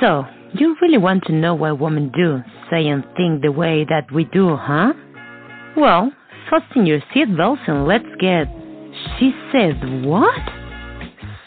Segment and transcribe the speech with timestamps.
[0.00, 4.10] So, you really want to know why women do, say, and think the way that
[4.12, 4.92] we do, huh?
[5.76, 6.12] Well,
[6.50, 8.48] fasten your seatbelts and let's get.
[9.18, 10.40] She said what?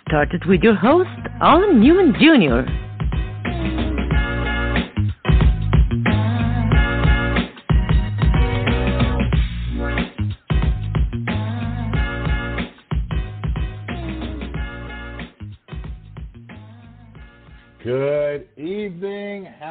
[0.07, 1.10] Started with your host,
[1.41, 2.87] Alan Newman Jr.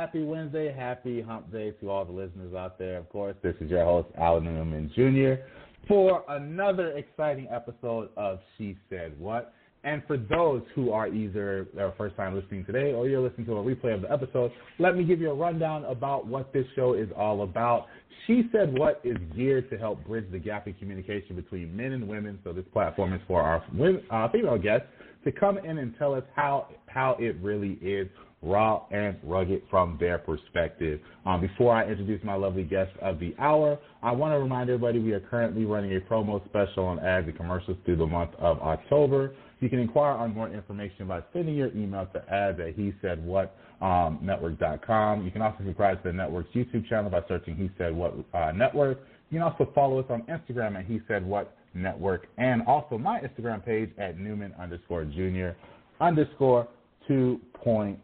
[0.07, 0.73] Happy Wednesday.
[0.73, 2.97] Happy hump day to all the listeners out there.
[2.97, 5.43] Of course, this is your host, Alan Newman Jr.,
[5.89, 9.53] for another exciting episode of She Said What.
[9.83, 13.57] And for those who are either their first time listening today or you're listening to
[13.57, 16.95] a replay of the episode, let me give you a rundown about what this show
[16.95, 17.87] is all about.
[18.29, 22.07] She Said What is geared to help bridge the gap in communication between men and
[22.07, 22.39] women.
[22.45, 24.87] So this platform is for our women, uh, female guests
[25.25, 28.07] to come in and tell us how how it really is
[28.47, 31.01] raw and rugged from their perspective.
[31.25, 34.99] Um, before I introduce my lovely guest of the hour, I want to remind everybody
[34.99, 38.59] we are currently running a promo special on ads and commercials through the month of
[38.61, 39.35] October.
[39.61, 43.25] You can inquire on more information by sending your email to ads at he said
[43.25, 45.25] what um, network.com.
[45.25, 48.53] You can also subscribe to the network's YouTube channel by searching He Said What uh,
[48.53, 49.01] Network.
[49.31, 53.21] You can also follow us on Instagram at He Said What Network and also my
[53.21, 55.57] Instagram page at Newman underscore Junior
[56.01, 56.69] underscore
[57.09, 57.99] 2.0.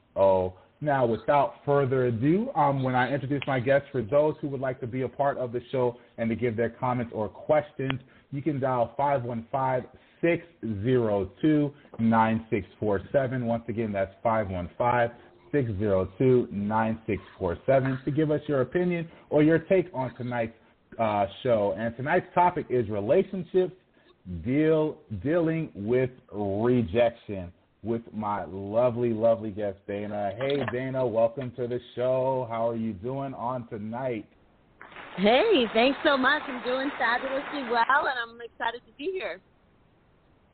[0.83, 4.81] Now, without further ado, um, when I introduce my guests, for those who would like
[4.81, 8.01] to be a part of the show and to give their comments or questions,
[8.33, 9.89] you can dial 515
[10.21, 13.47] 602 9647.
[13.47, 15.17] Once again, that's 515
[15.53, 20.53] 602 9647 to give us your opinion or your take on tonight's
[20.99, 21.77] uh, show.
[21.79, 23.75] And tonight's topic is relationships
[24.45, 27.53] deal dealing with rejection
[27.85, 30.33] with my lovely, lovely guest Dana.
[30.39, 32.47] Hey Dana, welcome to the show.
[32.49, 34.25] How are you doing on tonight?
[35.17, 36.43] Hey, thanks so much.
[36.47, 39.41] I'm doing fabulously well, and I'm excited to be here.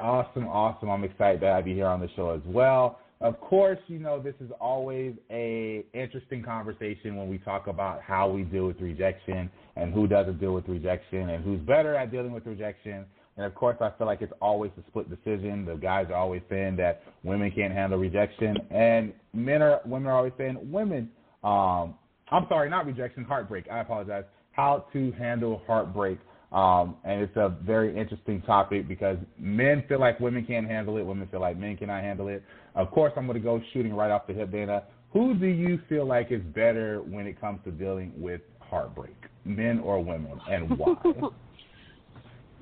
[0.00, 0.88] Awesome, awesome.
[0.88, 2.98] I'm excited to have you here on the show as well.
[3.20, 8.30] Of course, you know this is always a interesting conversation when we talk about how
[8.30, 12.32] we deal with rejection and who doesn't deal with rejection and who's better at dealing
[12.32, 13.04] with rejection.
[13.38, 15.64] And of course, I feel like it's always a split decision.
[15.64, 20.16] The guys are always saying that women can't handle rejection, and men are women are
[20.16, 21.08] always saying women.
[21.44, 21.94] Um,
[22.30, 23.66] I'm sorry, not rejection, heartbreak.
[23.70, 24.24] I apologize.
[24.50, 26.18] How to handle heartbreak.
[26.50, 31.02] Um, and it's a very interesting topic because men feel like women can't handle it,
[31.02, 32.42] women feel like men cannot handle it.
[32.74, 34.82] Of course, I'm going to go shooting right off the hip, Dana.
[35.12, 39.78] Who do you feel like is better when it comes to dealing with heartbreak, men
[39.78, 40.94] or women, and why?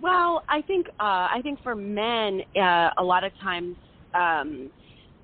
[0.01, 3.77] well, I think uh, I think for men, uh, a lot of times
[4.15, 4.71] um,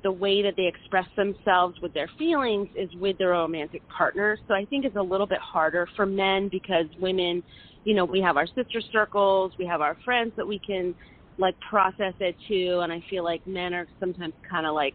[0.03, 4.39] the way that they express themselves with their feelings is with their romantic partner.
[4.49, 7.43] So I think it's a little bit harder for men because women
[7.85, 10.95] you know, we have our sister circles, we have our friends that we can
[11.39, 14.95] like process it to, and I feel like men are sometimes kind of like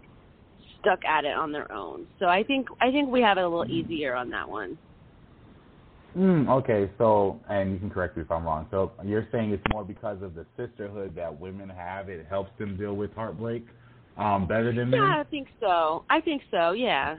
[0.79, 2.07] stuck at it on their own.
[2.19, 4.77] So I think I think we have it a little easier on that one.
[6.17, 8.67] Mm, okay, so and you can correct me if I'm wrong.
[8.71, 12.09] So you're saying it's more because of the sisterhood that women have.
[12.09, 13.65] It helps them deal with heartbreak
[14.17, 14.99] um, better than men.
[14.99, 16.05] Yeah, I think so.
[16.09, 16.71] I think so.
[16.71, 17.17] Yeah.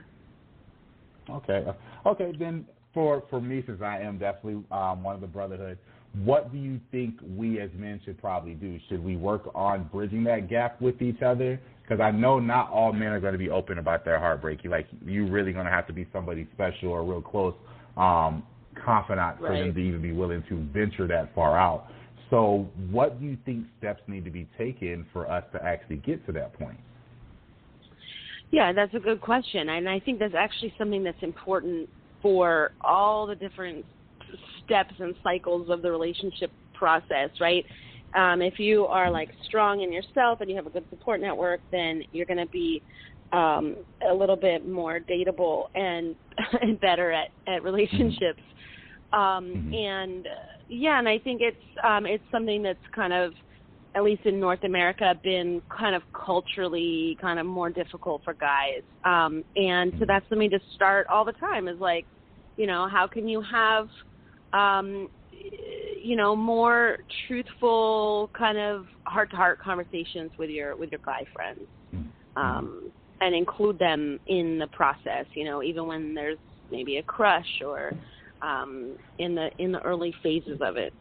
[1.29, 1.65] Okay.
[2.05, 2.33] Okay.
[2.37, 5.77] Then for for me, since I am definitely um, one of the brotherhood,
[6.25, 8.79] what do you think we as men should probably do?
[8.89, 11.57] Should we work on bridging that gap with each other?
[11.83, 14.65] Because I know not all men are going to be open about their heartbreak.
[14.65, 17.55] You like you really going to have to be somebody special or real close
[17.95, 18.43] um,
[18.83, 21.87] confidant for them to even be willing to venture that far out.
[22.29, 26.25] So, what do you think steps need to be taken for us to actually get
[26.27, 26.77] to that point?
[28.51, 31.89] Yeah, that's a good question, and I think that's actually something that's important
[32.21, 33.85] for all the different
[34.65, 37.65] steps and cycles of the relationship process, right?
[38.15, 41.61] Um, if you are like strong in yourself and you have a good support network,
[41.71, 42.81] then you're going to be
[43.31, 43.75] um,
[44.09, 46.15] a little bit more dateable and,
[46.61, 48.41] and better at, at relationships.
[49.11, 49.73] Um, mm-hmm.
[49.73, 50.29] And uh,
[50.67, 53.33] yeah, and I think it's um, it's something that's kind of
[53.95, 58.83] at least in North America, been kind of culturally kind of more difficult for guys.
[59.03, 62.05] Um, and so that's something to start all the time is like,
[62.55, 63.89] you know, how can you have,
[64.53, 65.09] um,
[66.01, 66.97] you know, more
[67.27, 71.61] truthful kind of heart to heart conversations with your with your guy friends,
[72.35, 72.91] um,
[73.21, 75.25] and include them in the process.
[75.33, 76.37] You know, even when there's
[76.71, 77.93] maybe a crush or
[78.41, 80.93] um, in the in the early phases of it.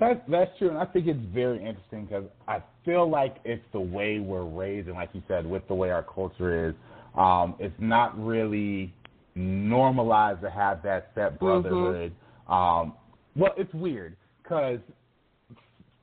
[0.00, 3.80] That's that's true, and I think it's very interesting because I feel like it's the
[3.80, 6.74] way we're raised, and like you said, with the way our culture is,
[7.16, 8.92] Um, it's not really
[9.36, 12.12] normalized to have that step brotherhood.
[12.48, 12.52] Mm-hmm.
[12.52, 12.94] Um,
[13.36, 14.80] well, it's weird because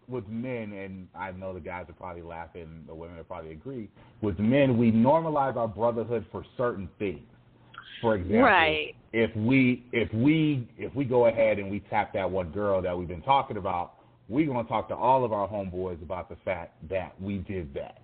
[0.07, 3.89] with men, and I know the guys are probably laughing, the women will probably agree.
[4.22, 7.27] With men, we normalize our brotherhood for certain things.
[8.01, 8.95] For example, right.
[9.13, 12.98] if we if we if we go ahead and we tap that one girl that
[12.98, 13.94] we've been talking about,
[14.27, 18.01] we're gonna talk to all of our homeboys about the fact that we did that.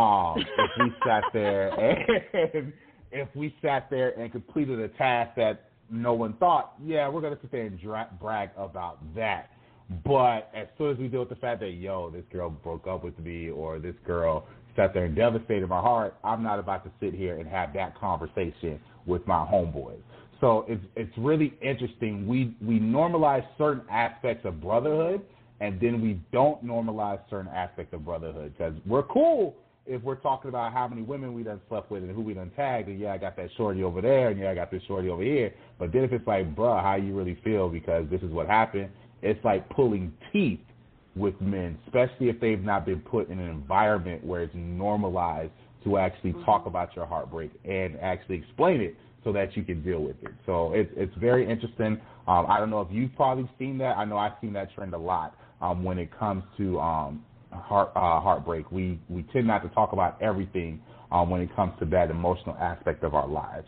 [0.00, 2.72] Um, if we sat there and
[3.12, 7.38] if we sat there and completed a task that no one thought, yeah, we're gonna
[7.42, 9.50] sit there and dra- brag about that.
[10.04, 13.04] But as soon as we deal with the fact that yo, this girl broke up
[13.04, 14.46] with me, or this girl
[14.76, 17.98] sat there and devastated my heart, I'm not about to sit here and have that
[17.98, 20.00] conversation with my homeboys.
[20.40, 22.26] So it's it's really interesting.
[22.26, 25.22] We we normalize certain aspects of brotherhood,
[25.60, 29.54] and then we don't normalize certain aspects of brotherhood because we're cool
[29.86, 32.50] if we're talking about how many women we done slept with and who we done
[32.56, 35.08] tagged, and yeah, I got that shorty over there, and yeah, I got this shorty
[35.08, 35.52] over here.
[35.78, 38.90] But then if it's like, bruh, how you really feel because this is what happened,
[39.22, 40.60] it's like pulling teeth
[41.16, 45.52] with men, especially if they've not been put in an environment where it's normalized
[45.84, 46.44] to actually mm-hmm.
[46.44, 50.32] talk about your heartbreak and actually explain it so that you can deal with it.
[50.46, 52.00] So it's it's very interesting.
[52.26, 53.96] Um, I don't know if you've probably seen that.
[53.96, 57.90] I know I've seen that trend a lot um, when it comes to um, heart
[57.96, 58.70] uh, heartbreak.
[58.70, 60.80] We we tend not to talk about everything
[61.10, 63.66] um, when it comes to that emotional aspect of our lives.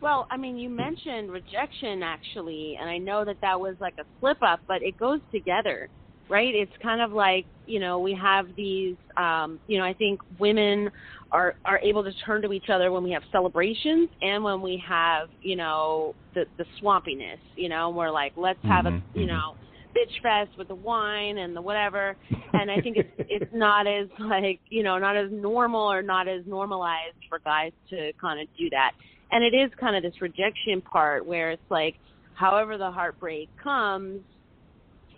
[0.00, 4.04] Well, I mean, you mentioned rejection actually, and I know that that was like a
[4.20, 5.88] slip up, but it goes together,
[6.28, 6.54] right?
[6.54, 10.90] It's kind of like you know we have these, um, you know, I think women
[11.32, 14.82] are are able to turn to each other when we have celebrations and when we
[14.86, 19.26] have you know the the swampiness, you know, we're like let's have mm-hmm, a you
[19.26, 19.34] mm-hmm.
[19.34, 19.56] know
[19.96, 22.14] bitch fest with the wine and the whatever
[22.52, 26.28] and i think it's it's not as like you know not as normal or not
[26.28, 28.92] as normalized for guys to kind of do that
[29.32, 31.96] and it is kind of this rejection part where it's like
[32.34, 34.20] however the heartbreak comes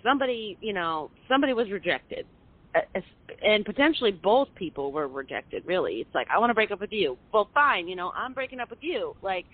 [0.03, 2.27] somebody you know somebody was rejected.
[3.43, 5.95] And potentially both people were rejected really.
[5.97, 7.17] It's like i want to break up with you.
[7.33, 9.15] Well fine you know i'm breaking up with you.
[9.23, 9.47] Like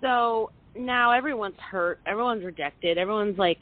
[0.00, 2.00] so now everyone's hurt.
[2.06, 2.98] Everyone's rejected.
[2.98, 3.58] Everyone's like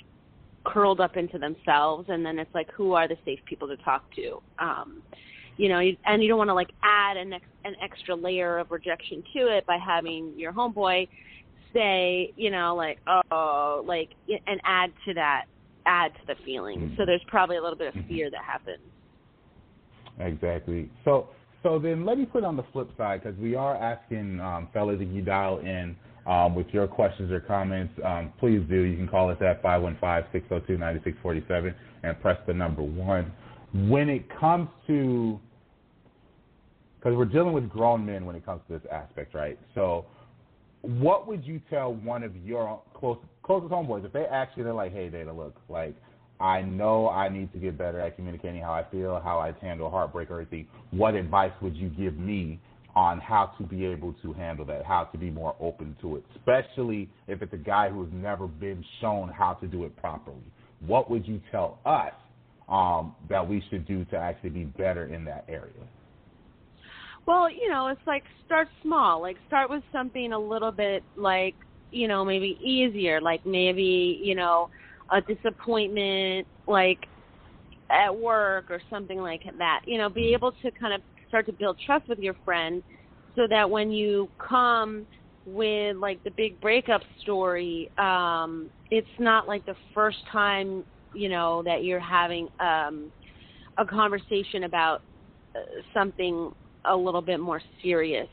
[0.64, 2.08] curled up into themselves.
[2.08, 4.40] And then it's like who are the safe people to talk to?
[4.58, 5.02] Um
[5.56, 8.70] you know, and you don't want to like add an ex- an extra layer of
[8.70, 11.08] rejection to it by having your homeboy
[11.72, 15.46] say, you know, like oh, like and add to that,
[15.86, 16.80] add to the feeling.
[16.80, 16.96] Mm-hmm.
[16.96, 18.08] So there's probably a little bit of mm-hmm.
[18.08, 18.82] fear that happens.
[20.18, 20.90] Exactly.
[21.04, 21.28] So
[21.62, 24.98] so then let me put on the flip side because we are asking um, fellas
[25.00, 28.82] if you dial in um, with your questions or comments, um, please do.
[28.82, 33.32] You can call us at 515-602-9647 and press the number one.
[33.88, 35.40] When it comes to
[37.06, 39.56] because we're dealing with grown men when it comes to this aspect, right?
[39.76, 40.06] So,
[40.81, 44.26] what would you tell one of your close, closest homeboys if they
[44.56, 45.94] you, they're like, "Hey, Dana, look, like,
[46.40, 49.88] I know I need to get better at communicating how I feel, how I handle
[49.88, 50.67] heartbreak or anything.
[50.90, 52.58] What advice would you give me
[52.96, 56.25] on how to be able to handle that, how to be more open to it,
[56.34, 60.50] especially if it's a guy who has never been shown how to do it properly?
[60.81, 62.12] What would you tell us
[62.68, 65.72] um, that we should do to actually be better in that area?
[67.26, 69.20] Well, you know, it's like start small.
[69.20, 71.56] Like start with something a little bit like,
[71.90, 74.68] you know, maybe easier, like maybe, you know,
[75.11, 76.99] a disappointment like
[77.90, 79.80] at work or something like that.
[79.87, 82.82] You know, be able to kind of start to build trust with your friend
[83.35, 85.06] so that when you come
[85.44, 90.85] with like the big breakup story, um, it's not like the first time,
[91.16, 93.11] you know, that you're having um
[93.78, 95.02] a conversation about
[95.54, 95.61] uh,
[95.92, 96.52] something
[96.87, 98.28] a little bit more serious.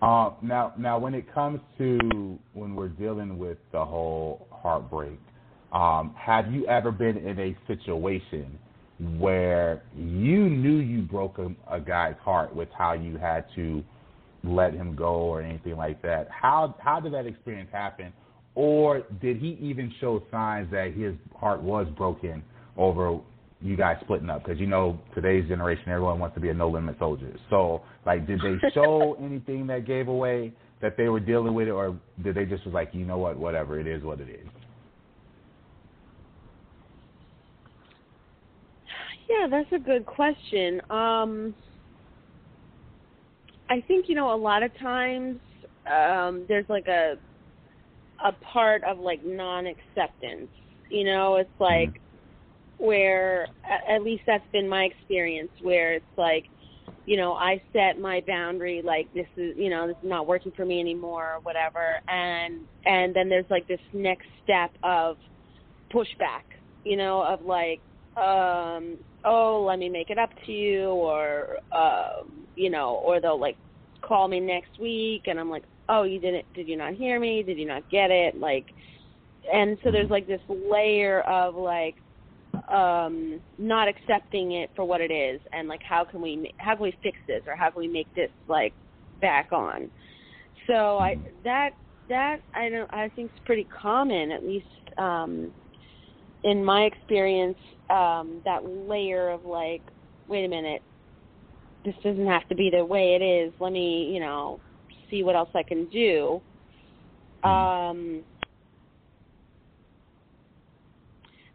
[0.00, 5.18] Uh, now, now, when it comes to when we're dealing with the whole heartbreak,
[5.72, 8.58] um, have you ever been in a situation
[9.18, 13.82] where you knew you broke a, a guy's heart with how you had to
[14.44, 16.28] let him go or anything like that?
[16.30, 18.12] How how did that experience happen?
[18.58, 22.42] Or did he even show signs that his heart was broken
[22.76, 23.20] over
[23.60, 26.68] you guys splitting up because you know today's generation everyone wants to be a no
[26.68, 27.32] limit soldier.
[27.50, 31.70] So like, did they show anything that gave away that they were dealing with it,
[31.70, 34.48] or did they just was like, you know what, whatever it is, what it is?
[39.30, 40.80] Yeah, that's a good question.
[40.90, 41.54] Um,
[43.70, 45.38] I think you know a lot of times
[45.86, 47.18] um, there's like a
[48.24, 50.48] a part of like non acceptance.
[50.90, 51.90] You know, it's like.
[51.90, 52.02] Mm-hmm
[52.80, 53.48] where
[53.90, 56.44] at least that's been my experience where it's like
[57.08, 60.52] you know, I set my boundary like this is, you know, this is not working
[60.54, 62.00] for me anymore or whatever.
[62.06, 65.16] And and then there's like this next step of
[65.90, 66.44] pushback,
[66.84, 67.80] you know, of like
[68.14, 73.40] um oh, let me make it up to you or um, you know, or they'll
[73.40, 73.56] like
[74.02, 77.42] call me next week and I'm like, "Oh, you didn't did you not hear me?
[77.42, 78.66] Did you not get it?" Like
[79.52, 81.96] and so there's like this layer of like
[82.72, 86.84] um not accepting it for what it is and like how can we how can
[86.84, 88.74] we fix this or how can we make this like
[89.20, 89.90] back on
[90.66, 91.70] so i that
[92.08, 94.66] that i don't i think is pretty common at least
[94.98, 95.52] um
[96.44, 97.58] in my experience
[97.90, 99.82] um that layer of like
[100.26, 100.82] wait a minute
[101.84, 104.60] this doesn't have to be the way it is let me you know
[105.10, 106.40] see what else i can do.
[107.42, 108.22] Um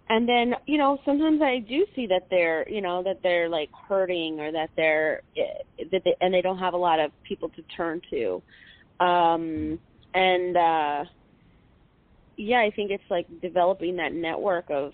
[0.10, 3.70] and then you know sometimes i do see that they're you know that they're like
[3.88, 7.50] hurting or that they're eh, that they, and they don't have a lot of people
[7.50, 8.42] to turn to.
[9.00, 9.80] Um
[10.14, 11.04] and uh
[12.38, 14.92] yeah i think it's like developing that network of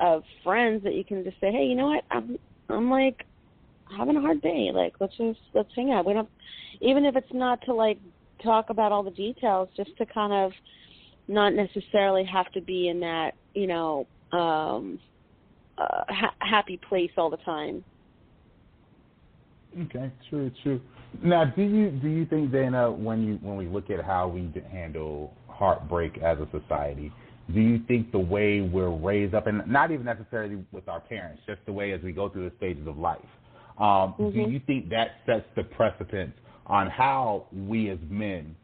[0.00, 2.04] of friends that you can just say hey you know what?
[2.10, 2.38] I'm
[2.68, 3.24] i'm like
[3.96, 4.70] having a hard day.
[4.72, 6.06] Like let's just let's hang out.
[6.06, 6.28] We don't
[6.80, 7.98] even if it's not to like
[8.42, 10.52] talk about all the details just to kind of
[11.28, 14.98] not necessarily have to be in that you know um
[15.78, 17.84] uh, ha- happy place all the time.
[19.86, 20.80] Okay true true
[21.22, 24.50] now do you do you think dana when you when we look at how we
[24.70, 27.12] handle heartbreak as a society
[27.52, 31.42] do you think the way we're raised up and not even necessarily with our parents
[31.46, 33.18] just the way as we go through the stages of life
[33.80, 34.30] um, mm-hmm.
[34.30, 36.32] do you think that sets the precedent
[36.66, 38.54] on how we as men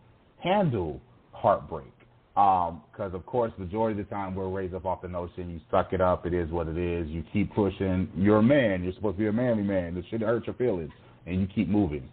[0.43, 1.01] handle
[1.33, 1.93] heartbreak
[2.37, 5.59] because, um, of course, majority of the time we're raised up off the notion you
[5.71, 8.93] suck it up, it is what it is, you keep pushing, you're a man, you're
[8.93, 10.91] supposed to be a manly man, this should hurt your feelings,
[11.25, 12.07] and you keep moving.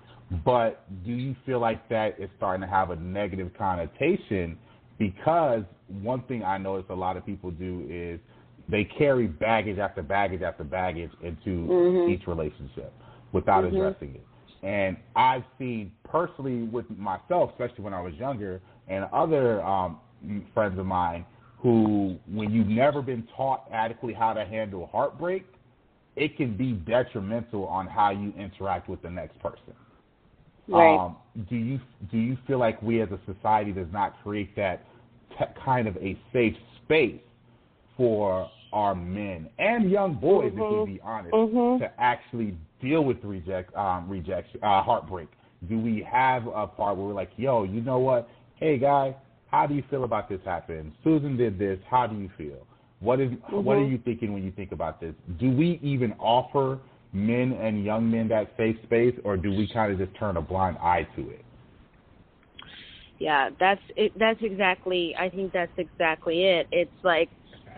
[0.46, 4.58] But do you feel like that is starting to have a negative connotation?
[4.98, 5.64] Because
[6.02, 8.22] one thing I notice a lot of people do is
[8.70, 12.12] they carry baggage after baggage after baggage into mm-hmm.
[12.12, 12.94] each relationship
[13.32, 13.76] without mm-hmm.
[13.76, 14.26] addressing it.
[14.64, 20.00] And I've seen personally with myself, especially when I was younger, and other um,
[20.54, 21.26] friends of mine
[21.58, 25.46] who, when you've never been taught adequately how to handle heartbreak,
[26.16, 29.74] it can be detrimental on how you interact with the next person.
[30.68, 30.96] Right.
[30.96, 31.18] Um,
[31.50, 31.80] do you
[32.10, 34.86] do you feel like we as a society does not create that
[35.38, 37.20] t- kind of a safe space
[37.98, 40.82] for our men and young boys, mm-hmm.
[40.82, 41.84] if we be honest, mm-hmm.
[41.84, 45.30] to actually deal with reject um, rejection, uh, heartbreak?
[45.70, 48.28] Do we have a part where we're like, yo, you know what?
[48.56, 49.16] Hey, guy,
[49.48, 50.92] how do you feel about this happening?
[51.04, 51.80] Susan did this.
[51.90, 52.66] How do you feel?
[53.00, 53.64] What is mm-hmm.
[53.64, 55.14] what are you thinking when you think about this?
[55.40, 56.80] Do we even offer
[57.14, 60.42] men and young men that safe space, or do we kind of just turn a
[60.42, 61.46] blind eye to it?
[63.20, 65.16] Yeah, that's it, that's exactly.
[65.18, 66.68] I think that's exactly it.
[66.72, 67.30] It's like,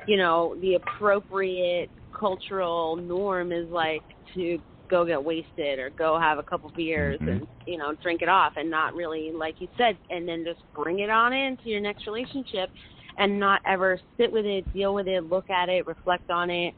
[0.07, 4.59] you know, the appropriate cultural norm is like to
[4.89, 7.29] go get wasted or go have a couple beers mm-hmm.
[7.29, 10.59] and you know drink it off and not really like you said and then just
[10.75, 12.69] bring it on into your next relationship
[13.17, 16.73] and not ever sit with it deal with it look at it reflect on it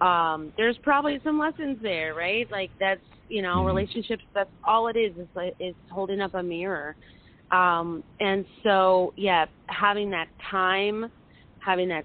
[0.00, 3.66] um there's probably some lessons there right like that's you know mm-hmm.
[3.66, 6.96] relationships that's all it is is like is holding up a mirror
[7.50, 11.10] um and so yeah having that time
[11.64, 12.04] having that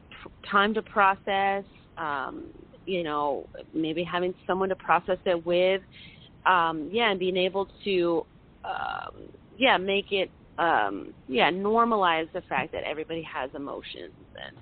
[0.49, 1.63] time to process
[1.97, 2.45] um
[2.85, 5.81] you know, maybe having someone to process it with,
[6.45, 8.25] um, yeah, and being able to,
[8.63, 9.23] um,
[9.57, 14.57] yeah, make it, um, yeah, normalize the fact that everybody has emotions and,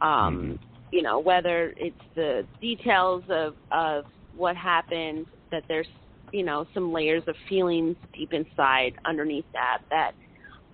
[0.00, 0.54] um, mm-hmm.
[0.90, 4.04] you know, whether it's the details of of
[4.36, 5.86] what happened, that there's,
[6.32, 10.12] you know, some layers of feelings deep inside underneath that that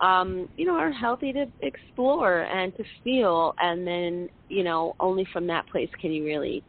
[0.00, 5.26] um, you know, are healthy to explore and to feel, and then, you know, only
[5.32, 6.62] from that place can you really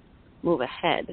[0.43, 1.05] move ahead.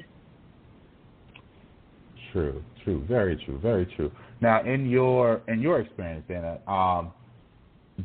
[2.31, 4.11] True, true, very true, very true.
[4.41, 7.11] Now, in your in your experience, Dana, um,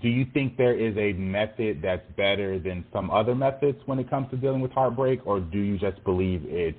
[0.03, 4.11] do you think there is a method that's better than some other methods when it
[4.11, 6.79] comes to dealing with heartbreak, or do you just believe it's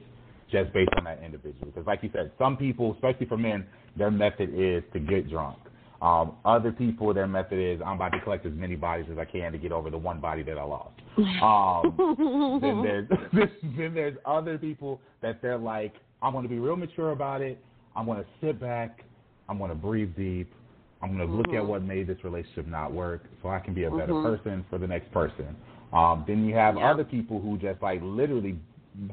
[0.51, 1.65] just based on that individual?
[1.65, 3.65] Because, like you said, some people, especially for men,
[3.98, 5.57] their method is to get drunk.
[6.01, 9.25] Um, other people, their method is I'm about to collect as many bodies as I
[9.25, 11.00] can to get over the one body that I lost.
[11.41, 16.75] Um, then there's then there's other people that they're like I'm going to be real
[16.75, 17.58] mature about it.
[17.96, 19.03] I'm going to sit back.
[19.48, 20.53] I'm going to breathe deep.
[21.01, 21.58] I'm going to look mm-hmm.
[21.58, 24.36] at what made this relationship not work so I can be a better mm-hmm.
[24.36, 25.56] person for the next person.
[25.94, 26.91] Um, then you have yeah.
[26.91, 28.60] other people who just like literally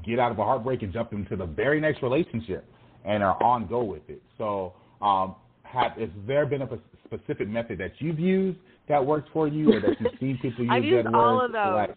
[0.04, 2.64] get out of a heartbreak and jump into the very next relationship
[3.04, 4.20] and are on go with it.
[4.36, 6.68] So, um, have has there been a
[7.04, 8.58] specific method that you've used
[8.88, 11.54] that works for you, or that you've seen people use I've used that all works?
[11.56, 11.96] of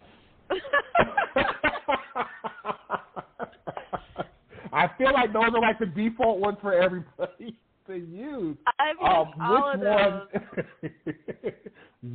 [0.50, 0.60] those.
[4.72, 7.56] I feel like those are like the default ones for everybody
[7.88, 8.56] to use.
[8.78, 10.28] I've used Um, all which of one?
[10.92, 11.52] those.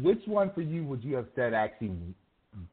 [0.03, 1.91] which one for you would you have said actually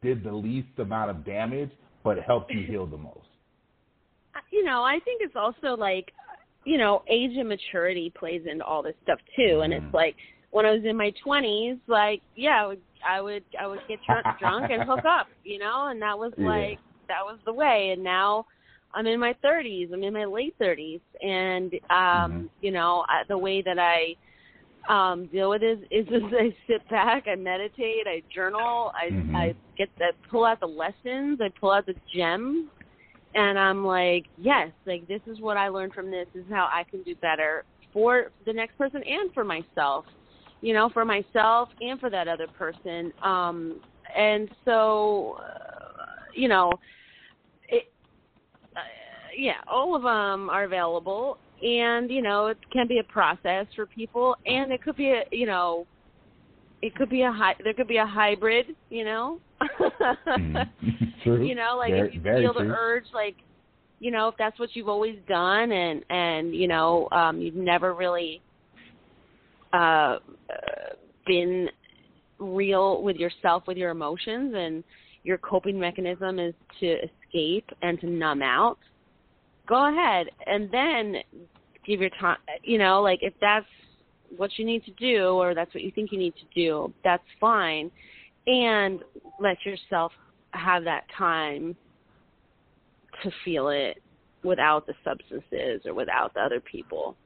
[0.03, 1.71] did the least amount of damage,
[2.05, 3.19] but helped you heal the most?
[4.51, 6.13] you know, I think it's also like,
[6.65, 9.61] you know, age and maturity plays into all this stuff too.
[9.63, 10.17] And it's like
[10.51, 14.01] when I was in my twenties, like, yeah, I would, I would, I would get
[14.07, 16.47] drunk, drunk and hook up, you know, and that was Yeah.
[16.49, 16.79] like,
[17.09, 17.91] that was the way.
[17.93, 18.47] And now
[18.95, 19.91] I'm in my thirties.
[19.93, 22.49] I'm in my late thirties, and um, Mhm.
[22.61, 24.17] you know, I, the way that I
[24.89, 29.35] um deal with it is, is I sit back, I meditate, I journal, I Mhm.
[29.35, 32.69] I get I pull out the lessons, I pull out the gems
[33.35, 36.27] and I'm like, yes, like this is what I learned from this.
[36.35, 40.05] This is how I can do better for the next person and for myself.
[40.61, 43.13] You know, for myself and for that other person.
[43.23, 43.81] Um
[44.17, 46.73] and so uh, you know,
[47.69, 47.93] it
[48.77, 48.81] uh,
[49.37, 53.87] yeah, all of them are available and you know, it can be a process for
[53.87, 55.87] people and it could be a, you know,
[56.83, 59.39] it could be a hy- there could be a hybrid, you know.
[59.81, 60.69] Mhm.
[61.23, 61.47] True.
[61.47, 63.37] you know, like very, if you feel the urge, like
[64.01, 67.95] you know, if that's what you've always done, and and you know, um, you've never
[67.95, 68.43] really
[69.73, 70.19] uh, uh,
[71.27, 71.69] been
[72.39, 74.83] real with yourself, with your emotions, and
[75.23, 78.79] your coping mechanism is to escape and to numb out.
[79.69, 81.17] Go ahead, and then
[81.87, 82.39] give your time.
[82.65, 83.67] You know, like if that's
[84.37, 87.23] what you need to do, or that's what you think you need to do, that's
[87.41, 87.91] fine,
[88.47, 89.01] and
[89.41, 90.13] let yourself
[90.53, 91.77] have that time
[93.23, 94.03] to feel it
[94.43, 97.17] without the substances or without the other people.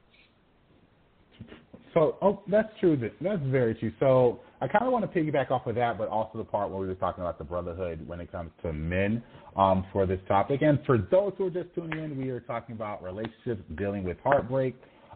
[1.93, 2.95] So, oh, that's true.
[3.21, 3.91] That's very true.
[3.99, 6.79] So, I kind of want to piggyback off of that, but also the part where
[6.79, 9.23] we were talking about the brotherhood when it comes to men
[9.55, 10.61] um, for this topic.
[10.61, 14.17] And for those who are just tuning in, we are talking about relationships, dealing with
[14.23, 14.75] heartbreak.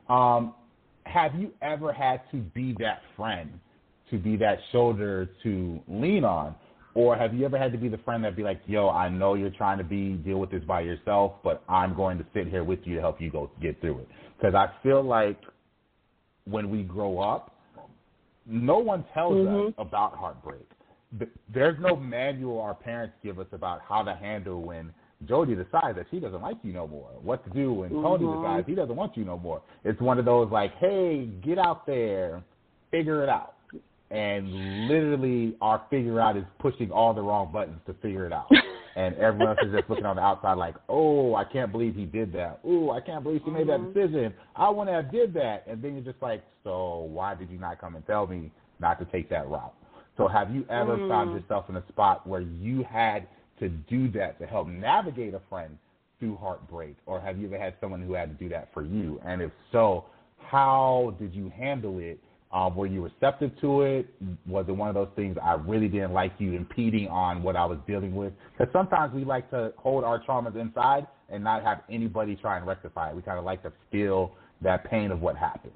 [0.10, 0.54] Um,
[1.06, 3.52] have you ever had to be that friend,
[4.12, 6.56] to be that shoulder to lean on?
[6.93, 9.36] Or have you ever had to be the friend that be like, yo, I know
[9.36, 12.65] you're trying to be deal with this by yourself, but I'm going to sit here
[12.65, 14.08] with you to help you go get through it?
[14.38, 15.39] Because I feel like
[16.45, 17.56] when we grow up,
[18.45, 19.67] no one tells Mhm.
[19.69, 20.67] us about heartbreak.
[21.50, 24.93] There's no manual our parents give us about how to handle when
[25.26, 28.36] Jody decides that she doesn't like you no more, what to do when Tony Mhm.
[28.36, 29.62] decides he doesn't want you no more.
[29.84, 32.41] It's one of those like, hey, get out there,
[32.89, 33.54] figure it out.
[34.12, 38.52] And literally, our figure out is pushing all the wrong buttons to figure it out.
[38.95, 42.06] and everyone else is just looking on the outside like, oh, I can't believe he
[42.06, 42.60] did that.
[42.65, 43.93] Oh, I can't believe she made that Mhm.
[43.93, 44.34] decision.
[44.56, 45.63] I wouldn't have did that.
[45.65, 49.00] And then you're just like, so why did you not come and tell me not
[49.00, 49.74] to take that route?
[50.17, 51.08] So have you ever Mm.
[51.08, 53.28] found yourself in a spot where you had
[53.60, 55.78] to do that to help navigate a friend
[56.19, 59.21] through heartbreak, or have you ever had someone who had to do that for you?
[59.24, 60.06] And if so,
[60.38, 62.19] how did you handle it?
[62.54, 64.08] Um, were you receptive to it?
[64.46, 67.66] Was it one of those things I really didn't like you impeding on what I
[67.66, 68.34] was dealing with?
[68.52, 72.68] Because sometimes we like to hold our traumas inside and not have anybody try and
[72.68, 73.16] rectify it.
[73.16, 75.74] We kind of like to feel that pain of what happened.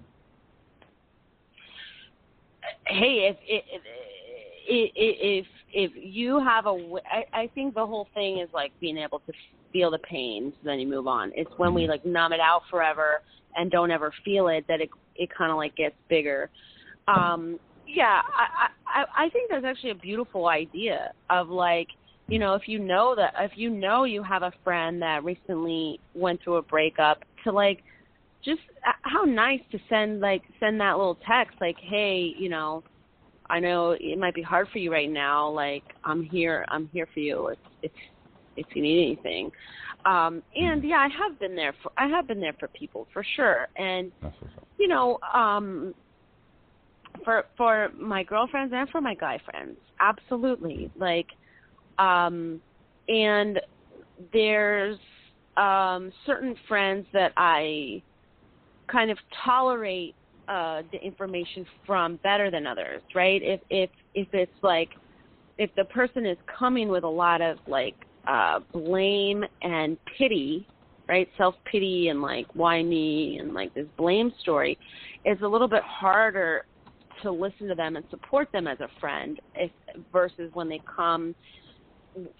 [2.88, 6.77] Hey, if if if if you have a,
[7.11, 9.33] I, I think the whole thing is like being able to
[9.71, 11.31] feel the pain, so then you move on.
[11.35, 13.21] It's when we like numb it out forever
[13.55, 16.49] and don't ever feel it that it it kind of like gets bigger.
[17.08, 21.88] Um, yeah, I, I I think that's actually a beautiful idea of like
[22.28, 25.99] you know if you know that if you know you have a friend that recently
[26.13, 27.84] went through a breakup to like
[28.43, 32.84] just uh, how nice to send like send that little text like hey you know
[33.49, 37.08] i know it might be hard for you right now like i'm here i'm here
[37.13, 37.91] for you if if
[38.56, 39.51] if you need anything
[40.06, 43.23] um and yeah i have been there for i have been there for people for
[43.36, 44.12] sure and.
[44.77, 45.93] You know um
[47.23, 49.77] for for my girlfriends and for my guy friends.
[49.99, 50.91] Absolutely.
[50.97, 51.27] Like
[51.97, 52.61] um
[53.07, 53.59] and
[54.33, 54.97] there's
[55.57, 58.01] um certain friends that i
[58.91, 60.15] kind of tolerate
[60.47, 63.41] uh the information from better than others right?
[63.43, 64.89] If if if it's like
[65.57, 67.95] if the person is coming with a lot of like
[68.27, 70.67] uh blame and pity
[71.07, 74.77] right self pity and like why me and like this blame story
[75.23, 76.65] it's a little bit harder
[77.21, 79.71] to listen to them and support them as a friend if
[80.11, 81.35] versus when they come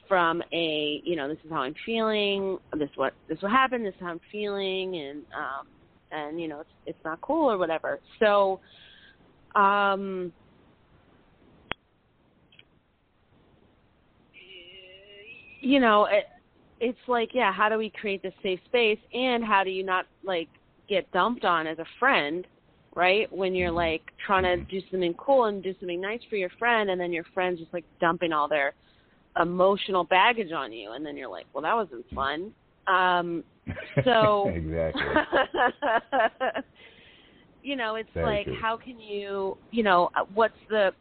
[0.08, 3.94] from a you know this is how I'm feeling, this what this will happen this
[3.94, 5.68] is how I'm feeling, and um,
[6.12, 8.00] and you know it's it's not cool or whatever.
[8.20, 8.60] So,
[9.56, 10.32] um,
[15.62, 16.26] you know it,
[16.80, 20.06] it's like yeah, how do we create this safe space, and how do you not
[20.24, 20.50] like
[20.90, 22.46] get dumped on as a friend?
[22.96, 23.32] right?
[23.32, 26.90] When you're like trying to do something cool and do something nice for your friend,
[26.90, 28.74] and then your friend's just like dumping all their
[29.40, 32.54] emotional baggage on you, and then you're like, well, that wasn't fun.
[32.88, 33.44] Um,
[34.06, 35.04] so exactly.
[37.64, 38.58] you know, it's Very like true.
[38.62, 40.92] how can you, you know, uh, what's the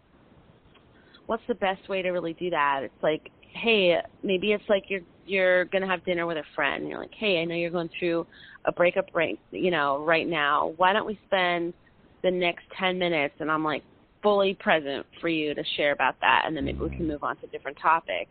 [1.27, 2.81] what's the best way to really do that?
[2.83, 6.83] It's like, hey, maybe it's like you're you're gonna have dinner with a friend.
[6.83, 8.27] And you're like, hey, I know you're going through
[8.65, 10.75] a breakup right, you know, right now.
[10.77, 11.75] Why don't we spend
[12.23, 13.83] the next ten minutes and I'm like
[14.25, 17.37] fully present for you to share about that, and then maybe we can move on
[17.37, 18.29] to a different topic.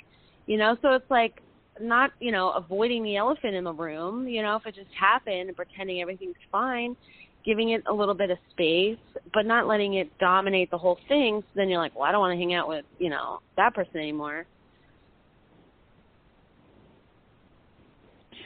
[0.48, 1.42] You know, so it's like
[1.80, 4.28] not you know avoiding the elephant in the room.
[4.28, 6.98] You know, if it just happened and pretending everything's fine,
[7.46, 8.98] giving it a little bit of space,
[9.34, 11.42] but not letting it dominate the whole thing.
[11.42, 13.74] So then you're like, well, I don't want to hang out with you know that
[13.76, 14.46] person anymore.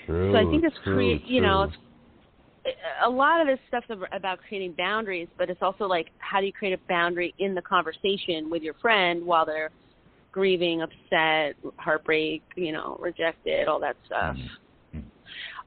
[0.07, 0.31] True.
[0.31, 1.75] So I think it's create, you know, it's
[3.05, 6.53] a lot of this stuff about creating boundaries, but it's also like how do you
[6.53, 9.69] create a boundary in the conversation with your friend while they're
[10.31, 14.37] grieving, upset, heartbreak, you know, rejected, all that stuff.
[14.93, 15.03] Mhm.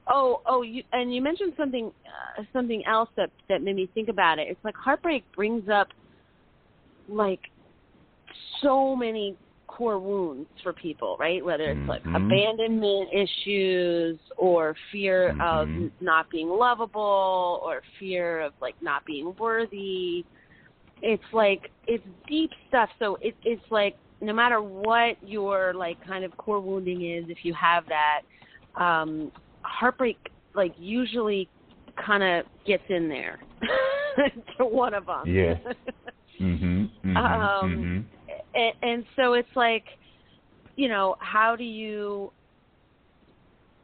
[0.07, 1.93] Oh, oh, you and you mentioned something,
[2.37, 4.47] uh, something else that that made me think about it.
[4.47, 5.89] It's like heartbreak brings up
[7.07, 7.41] like
[8.61, 9.37] so many
[9.71, 11.43] core wounds for people, right?
[11.43, 12.15] Whether it's like Mhm.
[12.15, 15.41] abandonment issues or fear Mhm.
[15.87, 20.25] of not being lovable or fear of like not being worthy.
[21.01, 22.89] It's like it's deep stuff.
[22.99, 27.43] So it, it's like no matter what your like kind of core wounding is, if
[27.45, 28.21] you have that,
[28.75, 29.31] um,
[29.63, 30.19] heartbreak
[30.53, 31.49] like usually
[31.95, 33.39] kind of gets in there
[34.57, 35.23] to one of them.
[35.25, 35.55] Yeah.
[36.39, 36.89] Mhm.
[37.05, 37.15] Mhm.
[37.61, 38.05] Um, mhm.
[38.53, 39.85] And, and so it's like,
[40.75, 42.31] you know, how do you,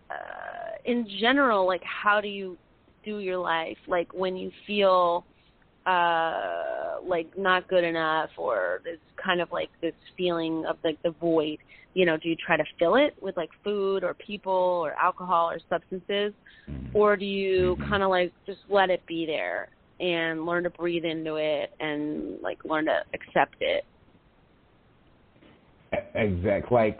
[0.10, 2.58] uh, in general, like how do you
[3.04, 3.78] do your life?
[3.88, 5.26] Like when you feel
[5.86, 11.12] uh like not good enough or this kind of like this feeling of like the
[11.12, 11.58] void
[11.94, 15.50] you know do you try to fill it with like food or people or alcohol
[15.50, 16.34] or substances
[16.70, 16.90] Mhm.
[16.94, 17.88] or do you Mhm.
[17.88, 19.70] kind of like just let it be there
[20.02, 23.86] and learn to breathe into it and like learn to accept it
[26.16, 26.72] Exact.
[26.72, 27.00] Like,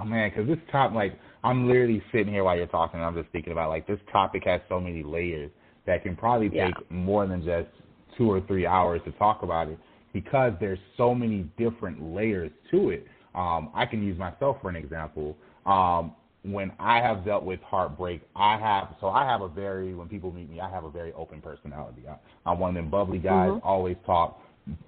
[0.00, 3.14] oh man, because this top, like, I'm literally sitting here while you're talking, and I'm
[3.14, 5.50] just thinking about like this topic has so many layers
[5.86, 6.66] that can probably Yeah.
[6.66, 7.68] take more than just
[8.16, 9.78] two or three hours to talk about it
[10.12, 13.06] because there's so many different layers to it.
[13.34, 15.36] Um, I can use myself for an example.
[15.66, 20.08] Um, when I have dealt with heartbreak, I have so I have a very when
[20.08, 22.02] people meet me, I have a very open personality.
[22.08, 22.16] I,
[22.48, 23.60] I'm one of them bubbly guys, Mhm.
[23.64, 24.40] always talk,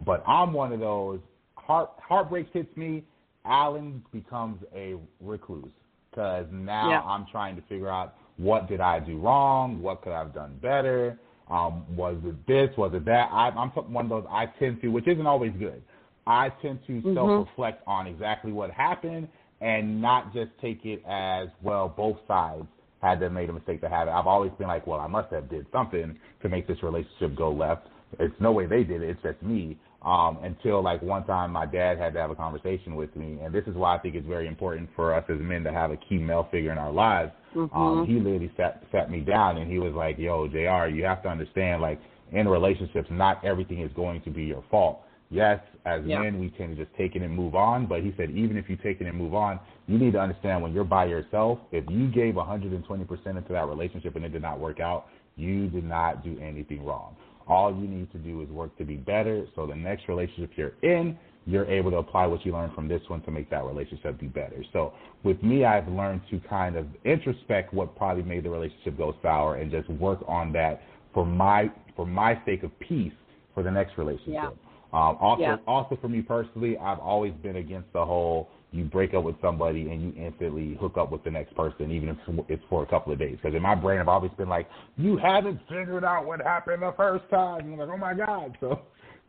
[0.05, 1.21] but I'm one of those
[1.57, 3.05] heart heartbreak hits me.
[3.47, 5.73] Alan becomes a recluse
[6.11, 7.03] because now Yeah.
[7.03, 10.59] I'm trying to figure out what did I do wrong, what could I have done
[10.61, 13.31] better, um, was it this, was it that?
[13.33, 15.83] I, I'm one of those I tend to, which isn't always good.
[16.27, 17.15] I tend to Mhm.
[17.15, 19.29] self-reflect on exactly what happened
[19.61, 21.89] and not just take it as well.
[21.89, 22.67] Both sides
[23.01, 24.11] had to made a mistake to have it.
[24.11, 27.53] I've always been like, well, I must have did something to make this relationship go
[27.53, 27.87] left.
[28.19, 29.11] It's no way they did it.
[29.11, 29.79] It's just me.
[30.07, 33.53] Um, until like one time, my dad had to have a conversation with me, and
[33.53, 35.97] this is why I think it's very important for us as men to have a
[35.97, 37.33] key male figure in our lives.
[37.57, 38.07] Um, Mhm.
[38.07, 41.29] he literally sat sat me down and he was like, "Yo, Jr., you have to
[41.29, 41.99] understand, like
[42.31, 45.03] in relationships, not everything is going to be your fault.
[45.31, 46.21] Yes, as Yeah.
[46.21, 47.87] men, we tend to just take it and move on.
[47.87, 50.63] But he said, even if you take it and move on, you need to understand
[50.63, 54.61] when you're by yourself, if you gave 120% into that relationship and it did not
[54.61, 57.17] work out, you did not do anything wrong.
[57.49, 59.47] All you need to do is work to be better.
[59.55, 63.03] So the next relationship you're in, you're able to apply what you learned from this
[63.09, 64.65] one to make that relationship be better.
[64.73, 69.15] So with me, I've learned to kind of introspect what probably made the relationship go
[69.23, 70.83] sour and just work on that
[71.15, 73.13] for my for my sake of peace
[73.55, 74.35] for the next relationship.
[74.35, 74.51] Yeah.
[74.93, 75.57] Um, also, Yeah.
[75.67, 79.91] also for me personally, I've always been against the whole you break up with somebody
[79.91, 82.17] and you instantly hook up with the next person, even if
[82.49, 83.37] it's for a couple of days.
[83.43, 86.95] Because in my brain, I've always been like, you haven't figured out what happened the
[86.97, 87.73] first time.
[87.73, 88.57] And I'm like, oh my god.
[88.61, 88.81] So,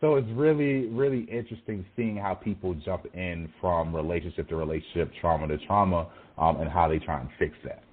[0.02, 5.48] so it's really, really interesting seeing how people jump in from relationship to relationship, trauma
[5.48, 6.08] to trauma,
[6.38, 7.84] um, and how they try and fix that.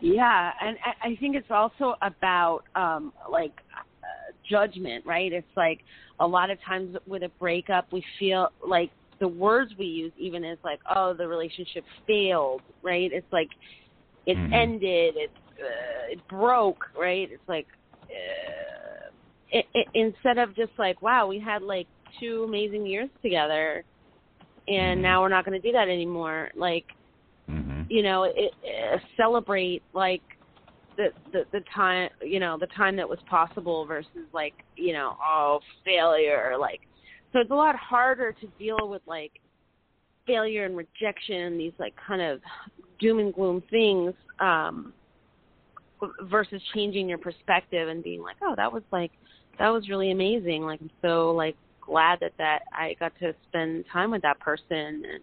[0.00, 3.52] Yeah, and I think it's also about um like
[4.50, 5.32] judgment, right?
[5.32, 5.80] It's like
[6.18, 8.90] a lot of times with a breakup, we feel like
[9.22, 13.12] the words we use even is like, oh, the relationship failed, right?
[13.12, 13.48] It's like
[14.26, 14.52] it Mhm.
[14.52, 15.32] ended, it
[15.62, 17.30] uh, it broke, right?
[17.30, 17.68] It's like
[18.10, 19.10] uh,
[19.50, 21.86] it, it, instead of just like, wow, we had like
[22.18, 23.84] two amazing years together,
[24.66, 25.02] and Mhm.
[25.02, 26.50] now we're not going to do that anymore.
[26.56, 26.86] Like,
[27.46, 30.24] hmm you know, it, uh, celebrate like
[30.96, 35.16] the, the the time, you know, the time that was possible versus like, you know,
[35.24, 36.56] oh, failure.
[36.58, 36.80] Like,
[37.32, 39.32] so it's a lot harder to deal with like
[40.26, 42.40] failure and rejection, these like kind of
[43.00, 44.92] doom and gloom things, um,
[46.22, 49.12] versus changing your perspective and being like, oh, that was like
[49.58, 50.62] that was really amazing.
[50.62, 55.02] Like, I'm so like glad that that I got to spend time with that person
[55.04, 55.22] and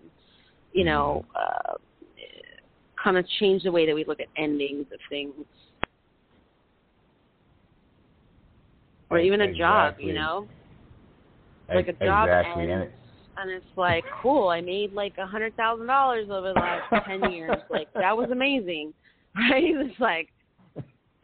[0.73, 1.25] you know.
[1.35, 1.73] Uh,
[3.03, 5.33] kind of change the way that we look at endings of things.
[9.09, 10.47] Or even a job, you know?
[11.73, 12.63] Like a job exactly.
[12.63, 12.93] and ends, it,
[13.37, 17.31] and it's like, cool, I made like a hundred thousand dollars over the last ten
[17.31, 17.57] years.
[17.69, 18.93] Like that was amazing.
[19.35, 19.63] Right?
[19.63, 20.29] It's like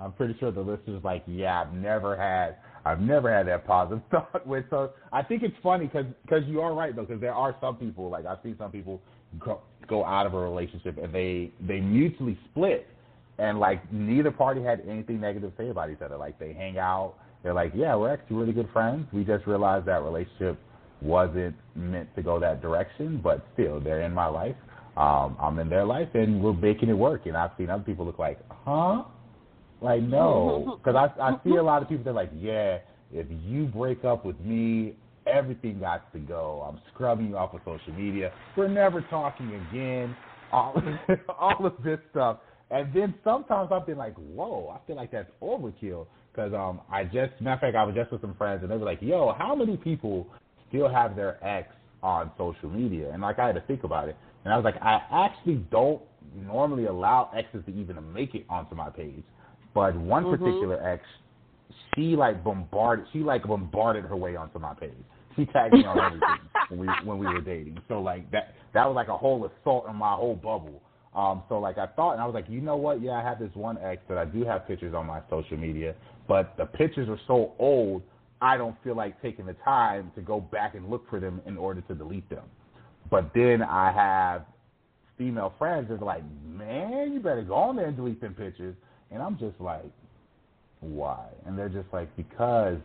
[0.00, 4.02] I'm pretty sure the listeners like, yeah, I've never had, I've never had that positive
[4.10, 4.64] thought with.
[4.70, 7.76] So I think it's funny because because you are right though because there are some
[7.76, 9.00] people like I've seen some people
[9.38, 12.86] go, go out of a relationship and they they mutually split
[13.38, 16.16] and like neither party had anything negative to say about each other.
[16.16, 19.06] Like they hang out, they're like, yeah, we're actually really good friends.
[19.12, 20.58] We just realized that relationship
[21.02, 24.56] wasn't meant to go that direction, but still, they're in my life.
[24.96, 27.26] Um, I'm in their life, and we're making it work.
[27.26, 29.04] And I've seen other people look like, huh?
[29.82, 30.78] Like, no.
[30.82, 32.78] Because I, I see a lot of people that are like, yeah,
[33.12, 34.94] if you break up with me,
[35.26, 36.66] everything got to go.
[36.66, 38.32] I'm scrubbing you off of social media.
[38.56, 40.16] We're never talking again.
[40.52, 40.80] All,
[41.38, 42.38] all of this stuff.
[42.74, 46.08] And then sometimes I've been like, whoa, I feel like that's overkill.
[46.32, 48.76] Because um, I just, matter of fact, I was just with some friends, and they
[48.76, 50.26] were like, yo, how many people
[50.68, 51.68] still have their ex
[52.02, 53.12] on social media?
[53.12, 54.16] And like, I had to think about it.
[54.44, 56.02] And I was like, I actually don't
[56.34, 59.22] normally allow exes to even make it onto my page.
[59.72, 60.30] But one Mhm.
[60.40, 61.04] particular ex,
[61.94, 64.90] she like bombarded, she like bombarded her way onto my page.
[65.36, 67.80] She tagged me on everything when we when we were dating.
[67.86, 70.82] So like that that was like a whole assault on my whole bubble.
[71.14, 73.00] Um, so like I thought, and I was like, you know what?
[73.00, 75.94] Yeah, I have this one ex that I do have pictures on my social media,
[76.26, 78.02] but the pictures are so old,
[78.40, 81.56] I don't feel like taking the time to go back and look for them in
[81.56, 82.44] order to delete them.
[83.10, 84.44] But then I have
[85.16, 88.74] female friends that are like, man, you better go on there and delete them pictures.
[89.10, 89.84] And I'm just like,
[90.80, 91.26] why?
[91.46, 92.78] And they're just like, because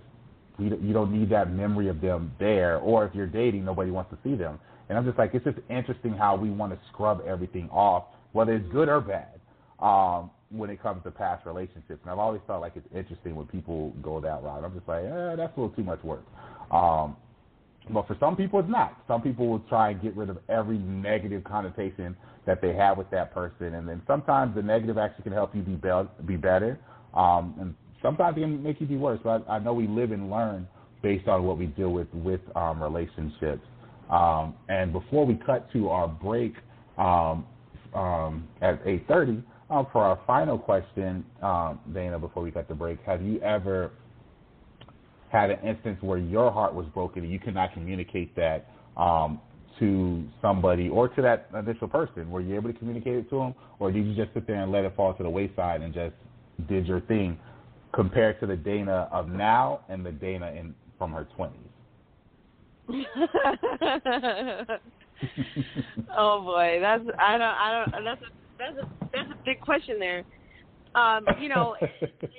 [0.60, 4.18] you don't need that memory of them there, or if you're dating, nobody wants to
[4.24, 4.60] see them.
[4.90, 8.54] And I'm just like, it's just interesting how we want to scrub everything off, whether
[8.54, 9.40] it's good or bad,
[9.80, 12.00] um, when it comes to past relationships.
[12.02, 14.64] And I've always felt like it's interesting when people go that route.
[14.64, 16.24] I'm just like, eh, that's a little too much work.
[16.72, 17.16] Um,
[17.92, 19.02] but for some people, it's not.
[19.08, 22.16] Some people will try and get rid of every negative connotation
[22.46, 25.62] that they have with that person, and then sometimes the negative actually can help you
[25.62, 25.90] be be,
[26.26, 26.80] be better,
[27.14, 29.20] um, and sometimes it can make you be worse.
[29.24, 30.68] But I, I know we live and learn
[31.02, 33.66] based on what we deal with with um, relationships.
[34.10, 36.54] Um, and before we cut to our break
[36.98, 37.46] um,
[37.94, 43.00] um, at 8:30, um, for our final question, um, Dana, before we cut the break,
[43.06, 43.92] have you ever
[45.30, 49.40] had an instance where your heart was broken and you could not communicate that um,
[49.78, 52.30] to somebody or to that initial person?
[52.32, 54.72] Were you able to communicate it to them, or did you just sit there and
[54.72, 56.16] let it fall to the wayside and just
[56.68, 57.38] did your thing,
[57.94, 61.58] compared to the Dana of now and the Dana in from her twenties?
[66.18, 70.00] oh boy, that's I don't I don't that's a that's a that's a big question
[70.00, 70.24] there.
[70.96, 71.90] Um, you know, it,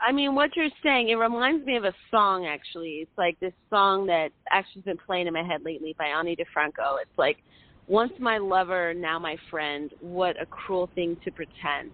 [0.00, 3.02] I mean, what you're saying, it reminds me of a song actually.
[3.02, 7.00] It's like this song that actually's been playing in my head lately by Ani DiFranco.
[7.00, 7.36] It's like,
[7.86, 9.90] once my lover, now my friend.
[10.00, 11.92] What a cruel thing to pretend.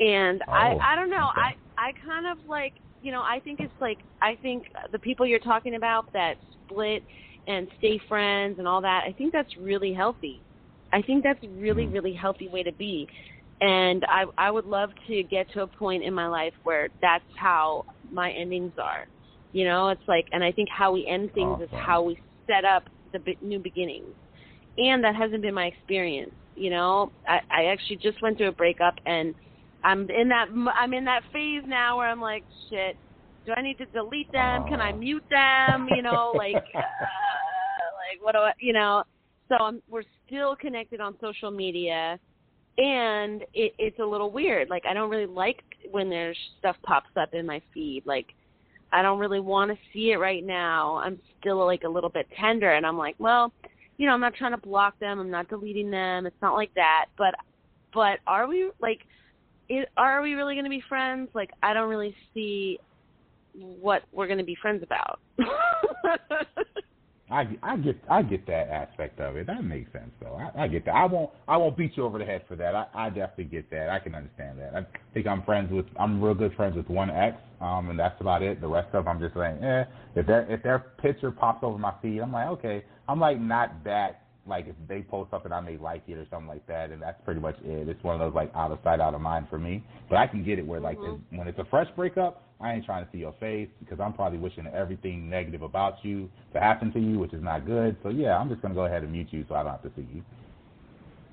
[0.00, 1.28] And I Oh, I don't know.
[1.30, 1.40] okay.
[1.78, 5.26] I I kind of like you know I think it's like I think the people
[5.26, 7.02] you're talking about that split
[7.46, 9.04] and stay friends and all that.
[9.06, 10.42] I think that's really healthy.
[10.92, 11.92] I think that's a really Mhm.
[11.92, 13.08] really healthy way to be
[13.60, 17.24] and I I would love to get to a point in my life where that's
[17.36, 19.06] how my endings are.
[19.52, 22.64] You know, it's like, and I think how we end things is how we set
[22.64, 24.14] up the be- new beginnings,
[24.76, 26.34] and that hasn't been my experience.
[26.56, 29.34] You know, I I actually just went through a breakup, and
[29.84, 32.98] I'm in that I'm in that phase now where I'm like, shit.
[33.46, 34.64] Do I need to delete them?
[34.68, 35.88] Can I mute them?
[35.94, 38.52] You know, like, uh, like what do I?
[38.58, 39.04] You know,
[39.48, 42.18] so I'm, we're still connected on social media
[42.78, 44.68] and it, it's a little weird.
[44.68, 48.02] Like I don't really like when there's stuff pops up in my feed.
[48.04, 48.26] Like
[48.92, 50.96] I don't really want to see it right now.
[50.96, 53.52] I'm still like a little bit tender and I'm like, well,
[53.96, 55.20] you know, I'm not trying to block them.
[55.20, 56.26] I'm not deleting them.
[56.26, 57.06] It's not like that.
[57.16, 57.34] But
[57.92, 59.00] but are we like
[59.68, 61.28] it, are we really going to be friends?
[61.34, 62.80] Like I don't really see
[63.54, 65.20] what we're going to be friends about.
[67.30, 69.46] I, I get I get that aspect of it.
[69.46, 70.38] That makes sense though.
[70.38, 70.94] I, I get that.
[70.94, 72.74] I won't I won't beat you over the head for that.
[72.74, 73.88] I, I definitely get that.
[73.88, 74.76] I can understand that.
[74.76, 78.20] I think I'm friends with I'm real good friends with one ex, um, and that's
[78.20, 78.60] about it.
[78.60, 79.84] The rest of them I'm just like, eh.
[80.14, 82.84] If their if their picture pops over my feed, I'm like, okay.
[83.08, 86.48] I'm like not that like if they post something I may like it or something
[86.48, 87.88] like that, and that's pretty much it.
[87.88, 89.84] It's one of those like out of sight, out of mind for me.
[90.08, 91.36] But I can get it where like mm-hmm.
[91.36, 94.38] when it's a fresh breakup, I ain't trying to see your face because I'm probably
[94.38, 97.96] wishing everything negative about you to happen to you, which is not good.
[98.02, 99.92] So yeah, I'm just gonna go ahead and mute you so I don't have to
[99.96, 100.22] see you.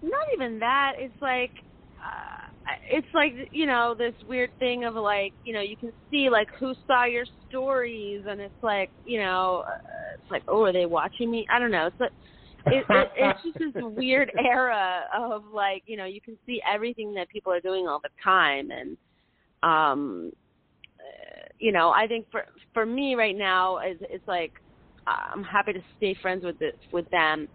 [0.02, 0.94] Not even that.
[0.98, 1.52] It's like.
[2.00, 2.42] Uh,
[2.90, 6.48] it's like you know this weird thing of like you know you can see like
[6.60, 9.78] who saw your stories and it's like you know uh,
[10.14, 12.12] it's like oh are they watching me i don't know it's like
[12.68, 17.14] it, it, it's just this weird era of like you know you can see everything
[17.14, 18.98] that people are doing all the time and
[19.64, 20.32] um
[21.60, 24.54] you know i think for for me right now it's, it's like
[25.08, 27.48] i'm happy to stay friends with it with them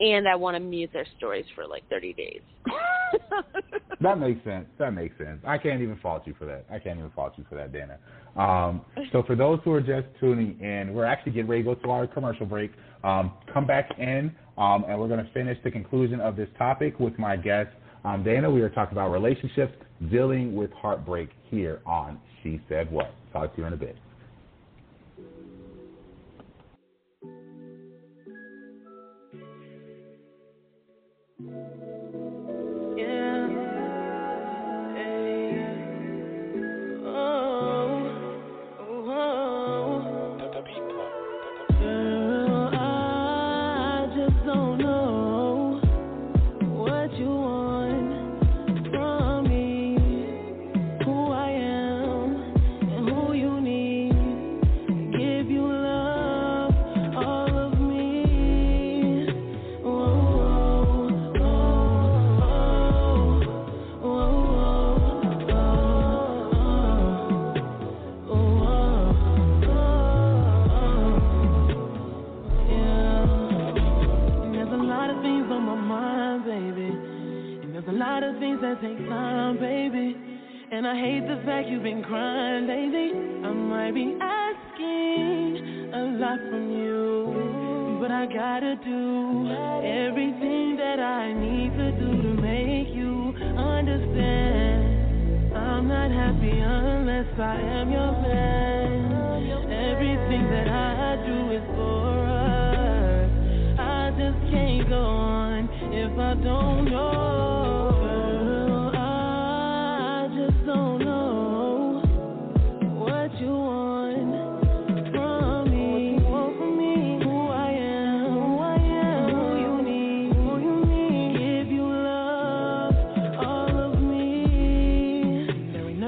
[0.00, 2.40] and i want to mute their stories for like 30 days
[4.00, 4.66] that makes sense.
[4.78, 5.40] That makes sense.
[5.46, 6.66] I can't even fault you for that.
[6.70, 7.98] I can't even fault you for that, Dana.
[8.36, 11.80] Um, so for those who are just tuning in, we're actually getting ready to go
[11.80, 12.72] to our commercial break.
[13.02, 17.00] Um, come back in, um, and we're going to finish the conclusion of this topic
[17.00, 17.70] with my guest,
[18.04, 18.48] um, Dana.
[18.50, 19.72] We are talking about relationships,
[20.10, 23.12] dealing with heartbreak here on She Said What.
[23.32, 23.96] Talk to you in a bit.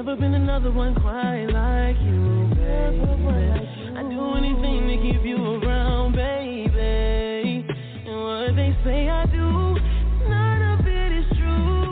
[0.05, 3.07] never been another one quite like you, baby.
[3.95, 7.65] I'd do anything to keep you around, baby.
[8.05, 9.77] And what they say I do,
[10.27, 11.87] none of it is true.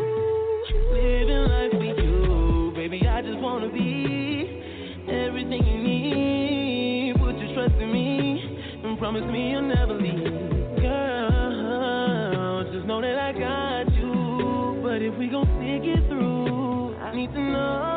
[0.91, 3.07] Living life with you, baby.
[3.07, 4.59] I just wanna be
[5.07, 7.15] everything you need.
[7.15, 8.43] Put your trust in me
[8.83, 12.63] and promise me you'll never leave, girl.
[12.73, 17.31] Just know that I got you, but if we gon' stick it through, I need
[17.31, 17.90] to know.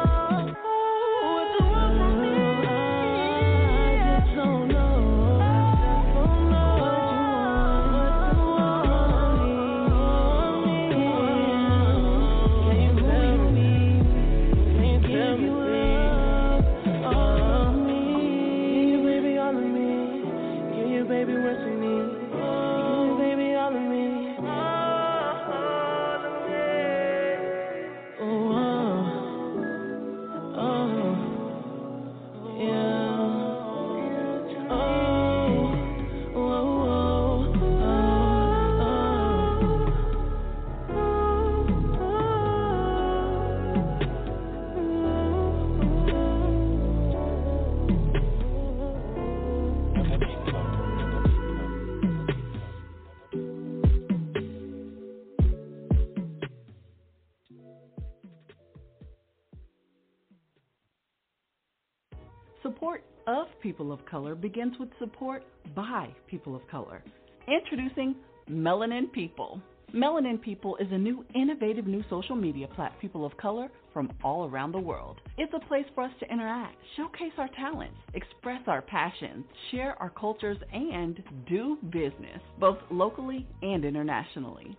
[64.15, 65.43] Color begins with support
[65.75, 67.03] by people of color.
[67.49, 68.15] Introducing
[68.49, 69.61] Melanin People.
[69.93, 74.13] Melanin People is a new, innovative new social media platform for people of color from
[74.23, 75.21] all around the world.
[75.37, 80.11] It's a place for us to interact, showcase our talents, express our passions, share our
[80.11, 84.79] cultures, and do business, both locally and internationally.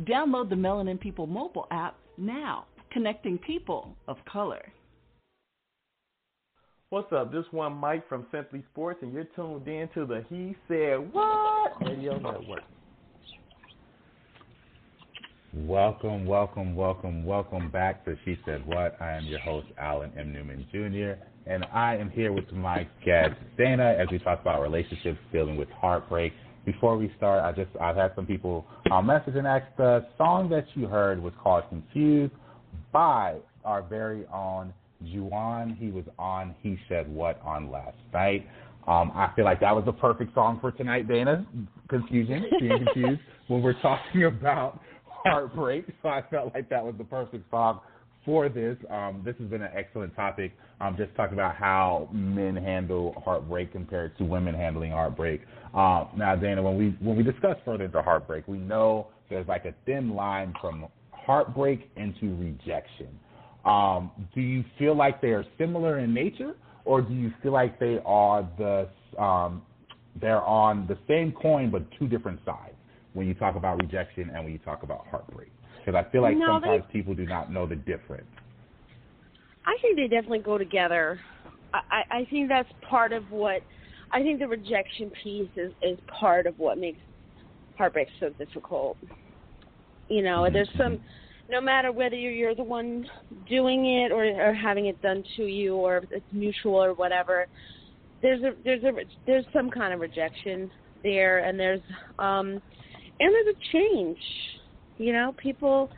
[0.00, 4.60] Download the Melanin People mobile app now, connecting people of color.
[6.92, 7.30] What's up?
[7.30, 11.80] This one Mike from Simply Sports, and you're tuned in to the He Said What
[11.82, 12.64] Radio Network.
[15.54, 19.00] Welcome, welcome, welcome, welcome back to She Said What.
[19.00, 20.32] I am your host, Alan M.
[20.32, 25.20] Newman Jr., and I am here with my guest, Dana, as we talk about relationships
[25.32, 26.32] dealing with heartbreak.
[26.64, 30.48] Before we start, I just I've had some people uh, message and ask the song
[30.48, 32.32] that you heard was called Confused
[32.90, 34.74] by our very own
[35.04, 35.76] Juwan.
[35.78, 38.46] He was on He Said What on last night.
[38.86, 41.46] Um, I feel like that was the perfect song for tonight, Dana.
[41.88, 45.86] Confusion, being confused when we're talking about heartbreak.
[46.02, 47.80] So I felt like that was the perfect song
[48.24, 48.76] for this.
[48.90, 50.52] Um, this has been an excellent topic.
[50.80, 55.42] Um, just talking about how men handle heartbreak compared to women handling heartbreak.
[55.74, 59.66] Um, now, Dana, when we when we discuss further into heartbreak, we know there's like
[59.66, 63.08] a thin line from heartbreak into rejection.
[63.64, 66.54] Um, do you feel like they are similar in nature,
[66.84, 68.88] or do you feel like they are the
[69.22, 69.62] um,
[70.20, 72.74] they're on the same coin but two different sides?
[73.12, 75.50] when you talk about rejection and when you talk about heartbreak?
[75.78, 78.26] Because I feel like no, sometimes they, people do not know the difference.
[79.66, 81.20] I think they definitely go together.
[81.72, 83.62] I, I think that's part of what
[84.12, 86.98] I think the rejection piece is is part of what makes
[87.78, 88.96] heartbreak so difficult.
[90.08, 90.52] You know, mm-hmm.
[90.52, 91.00] there's some
[91.50, 93.06] no matter whether you're, the one
[93.48, 97.46] doing it or, or having it done to you or it's mutual or whatever.
[98.22, 98.92] There's a there's a
[99.26, 100.70] there's some kind of rejection
[101.02, 101.80] there, and there's
[102.18, 102.60] um
[103.18, 104.18] and there's a change.
[104.98, 105.90] You know, people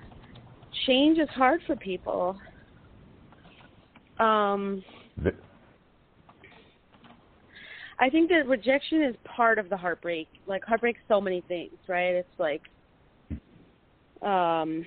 [0.87, 2.39] change is hard for people.
[4.19, 4.85] Um
[7.99, 10.29] I think that rejection is part of the heartbreak.
[10.47, 12.15] Like heartbreak's so many things, right?
[12.15, 12.63] It's like
[14.23, 14.85] um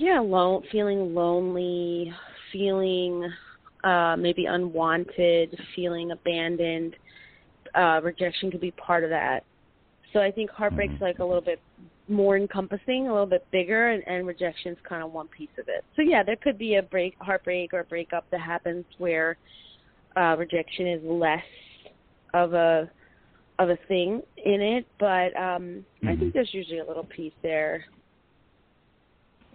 [0.00, 2.12] yeah, alone feeling lonely,
[2.52, 3.30] feeling
[3.84, 6.96] uh maybe unwanted, feeling abandoned.
[7.74, 9.44] Uh rejection could be part of that.
[10.12, 11.04] So I think heartbreak's mm-hmm.
[11.04, 11.60] like a little bit
[12.08, 15.84] more encompassing, a little bit bigger, and, and rejection's kind of one piece of it.
[15.96, 19.36] So yeah, there could be a break, heartbreak, or breakup that happens where
[20.16, 21.42] uh, rejection is less
[22.32, 22.90] of a
[23.58, 26.08] of a thing in it, but um, mm-hmm.
[26.08, 27.86] I think there's usually a little piece there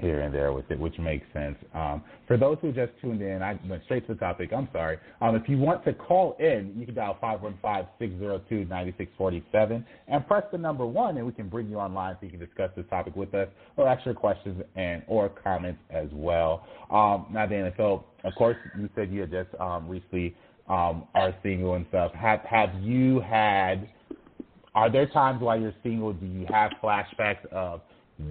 [0.01, 1.55] here and there with it, which makes sense.
[1.73, 4.51] Um, for those who just tuned in, I went straight to the topic.
[4.55, 4.97] I'm sorry.
[5.21, 7.17] Um, if you want to call in, you can dial
[8.01, 12.39] 515-602-9647 and press the number one, and we can bring you online so you can
[12.39, 13.47] discuss this topic with us
[13.77, 16.65] or ask your questions and or comments as well.
[16.89, 20.35] Um, now, Dana, so of course you said you had just um, recently
[20.67, 22.11] um, are single and stuff.
[22.13, 23.89] Have have you had?
[24.73, 26.13] Are there times while you're single?
[26.13, 27.81] Do you have flashbacks of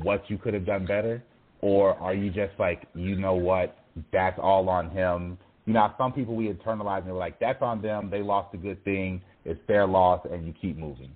[0.03, 1.23] what you could have done better?
[1.63, 3.77] Or are you just like, you know what,
[4.13, 5.39] that's all on him?
[5.67, 8.09] You know, some people we internalize and we're like, that's on them.
[8.11, 9.21] They lost a good thing.
[9.45, 11.11] It's their loss, and you keep moving.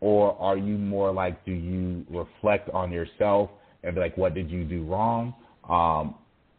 [0.00, 3.50] Or are you more like, do you reflect on yourself
[3.82, 5.34] and be like, what did you do wrong?
[5.68, 6.14] Um,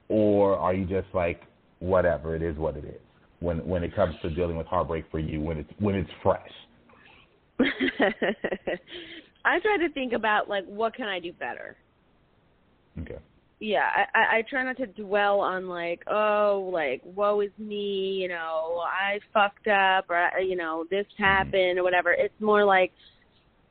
[0.10, 1.42] or are you just like,
[1.80, 3.02] whatever, it is what it is
[3.40, 6.52] when when it comes to dealing with heartbreak for you when it's when it's fresh?
[9.46, 11.78] I try to think about like what can I do better.
[13.02, 13.18] Okay
[13.60, 18.30] yeah, I, I try not to dwell on like, oh, like woe is me, you
[18.30, 21.24] know, I fucked up or you know this mm-hmm.
[21.24, 22.12] happened or whatever.
[22.12, 22.94] It's more like,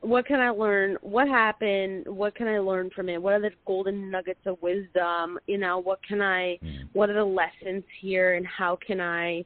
[0.01, 0.97] what can I learn?
[1.01, 2.05] What happened?
[2.07, 3.21] What can I learn from it?
[3.21, 5.39] What are the golden nuggets of wisdom?
[5.47, 6.59] You know, what can I?
[6.63, 6.87] Mm-hmm.
[6.93, 9.43] What are the lessons here, and how can I?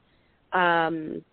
[0.52, 1.24] um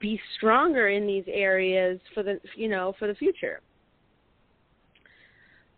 [0.00, 3.60] be stronger in these areas for the you know for the future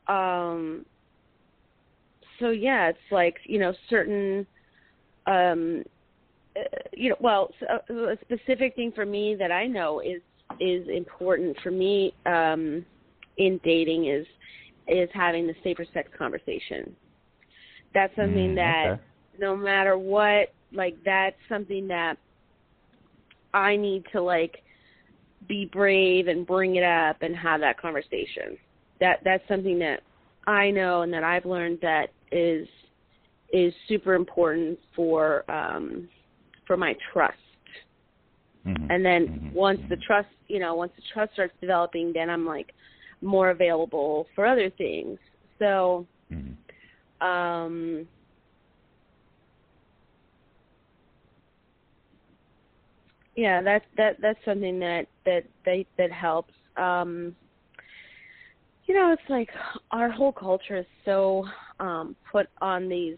[0.08, 0.86] um
[2.42, 4.44] so yeah, it's like you know certain,
[5.26, 5.84] um,
[6.56, 6.60] uh,
[6.92, 10.20] you know, well, a, a specific thing for me that I know is
[10.60, 12.84] is important for me um,
[13.38, 14.26] in dating is
[14.88, 16.94] is having the safer sex conversation.
[17.94, 19.02] That's something mm, that okay.
[19.38, 22.16] no matter what, like that's something that
[23.54, 24.64] I need to like
[25.48, 28.58] be brave and bring it up and have that conversation.
[28.98, 30.00] That that's something that
[30.48, 32.68] I know and that I've learned that is
[33.52, 36.08] is super important for um
[36.66, 37.36] for my trust.
[38.66, 38.86] Mhm.
[38.90, 39.52] And then Mhm.
[39.52, 40.02] once the Mhm.
[40.02, 42.74] trust, you know, once the trust starts developing, then I'm like
[43.20, 45.18] more available for other things.
[45.58, 46.56] So, Mhm.
[47.20, 48.08] um
[53.34, 56.54] yeah, that that that's something that that that that helps.
[56.76, 57.36] Um
[58.86, 59.48] you know, it's like
[59.90, 61.44] our whole culture is so
[61.80, 63.16] um put on these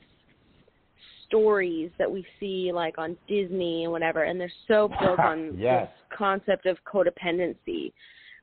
[1.27, 5.89] stories that we see like on Disney and whatever and they're so built on Yes.
[5.89, 7.93] this concept of codependency.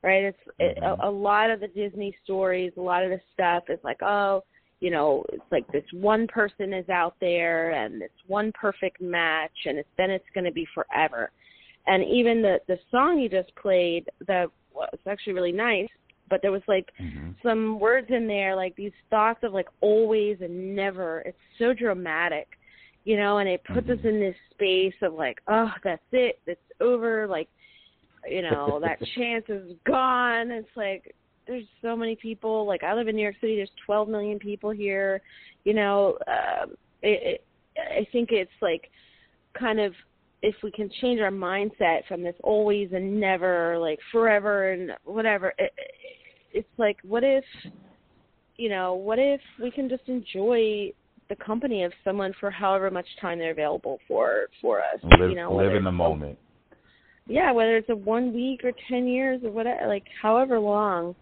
[0.04, 0.24] Right?
[0.24, 3.78] It's it, a, a lot of the Disney stories, a lot of the stuff is
[3.84, 4.44] like, oh,
[4.80, 9.52] you know, it's like this one person is out there and it's one perfect match
[9.66, 11.30] and it's then it's going to be forever.
[11.86, 15.90] And even the the song you just played that was actually really nice,
[16.32, 17.36] but there was like Mhm.
[17.44, 21.20] some words in there like these thoughts of like always and never.
[21.20, 22.58] It's so dramatic,
[23.04, 24.06] you know, and it puts us Mhm.
[24.06, 27.50] in this space of like, oh, that's it, it's over, like,
[28.28, 30.50] you know, that chance is gone.
[30.50, 31.14] It's like
[31.46, 32.66] there's so many people.
[32.66, 33.58] Like I live in New York City.
[33.58, 35.22] There's 12 million people here.
[35.66, 37.46] You know, um, it, it,
[37.78, 38.90] I think it's like
[39.54, 39.94] kind of
[40.44, 45.54] if we can change our mindset from this always and never, like forever and whatever.
[45.60, 45.72] It,
[46.54, 47.44] it's like what if,
[48.58, 50.92] you know, what if we can just enjoy
[51.30, 55.00] the company of someone for however much time they're available for for us.
[55.18, 56.38] Live, you know, live in the moment.
[57.26, 61.16] yeah, whether it's a one week or ten years or whatever, like however long,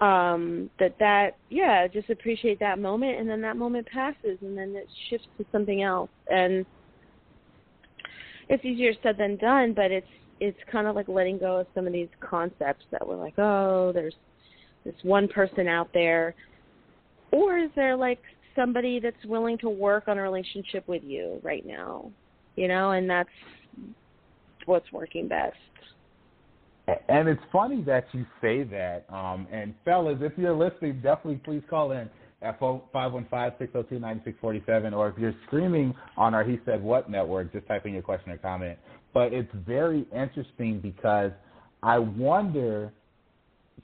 [0.00, 4.74] um, that that yeah, just appreciate that moment, and then that moment passes, and then
[4.74, 6.66] it shifts to something else, and
[8.48, 10.06] it's easier said than done, but it's
[10.40, 13.92] it's kind of like letting go of some of these concepts that we're like, oh,
[13.92, 14.14] there's
[14.84, 16.34] this one person out there,
[17.32, 18.20] or is there like
[18.56, 22.10] somebody that's willing to work on a relationship with you right now,
[22.56, 23.28] you know, and that's
[24.66, 25.56] what's working best.
[27.08, 29.04] And it's funny that you say that.
[29.10, 32.08] Um, and fellas, if you're listening, definitely please call in
[32.40, 34.94] at 515-602-9647.
[34.94, 38.32] Or if you're streaming on our He Said What network, just type in your question
[38.32, 38.78] or comment.
[39.12, 41.32] But it's very interesting because
[41.82, 42.90] I wonder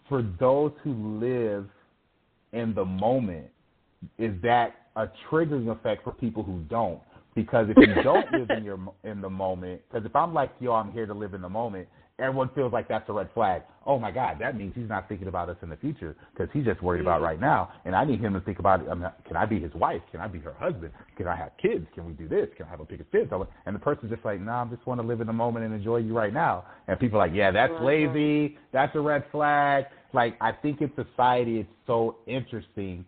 [0.08, 1.68] for those who live
[2.52, 3.46] in the moment,
[4.18, 7.00] is that a triggering effect for people who don't?
[7.34, 10.72] Because if you don't live in your in the moment, because if I'm like, yo,
[10.72, 11.88] I'm here to live in the moment,
[12.18, 13.62] everyone feels like that's a red flag.
[13.86, 16.64] Oh my God, that means he's not thinking about us in the future because he's
[16.64, 17.24] just worried about mm-hmm.
[17.24, 17.70] right now.
[17.84, 20.00] And I need him to think about, I mean, can I be his wife?
[20.10, 20.92] Can I be her husband?
[21.16, 21.86] Can I have kids?
[21.94, 22.48] Can we do this?
[22.56, 23.30] Can I have a bigger kids?
[23.66, 25.74] And the person's just like, nah, I just want to live in the moment and
[25.74, 26.64] enjoy you right now.
[26.86, 27.84] And people are like, yeah, that's mm-hmm.
[27.84, 28.58] lazy.
[28.72, 29.84] That's a red flag.
[30.12, 33.04] Like, I think in society, it's so interesting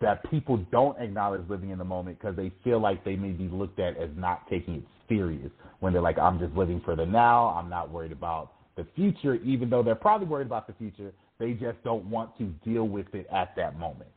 [0.00, 3.48] that people don't acknowledge living in the moment because they feel like they may be
[3.48, 5.50] looked at as not taking it serious
[5.80, 7.48] when they're like, I'm just living for the now.
[7.48, 11.12] I'm not worried about the future, even though they're probably worried about the future.
[11.38, 14.10] They just don't want to deal with it at that moment.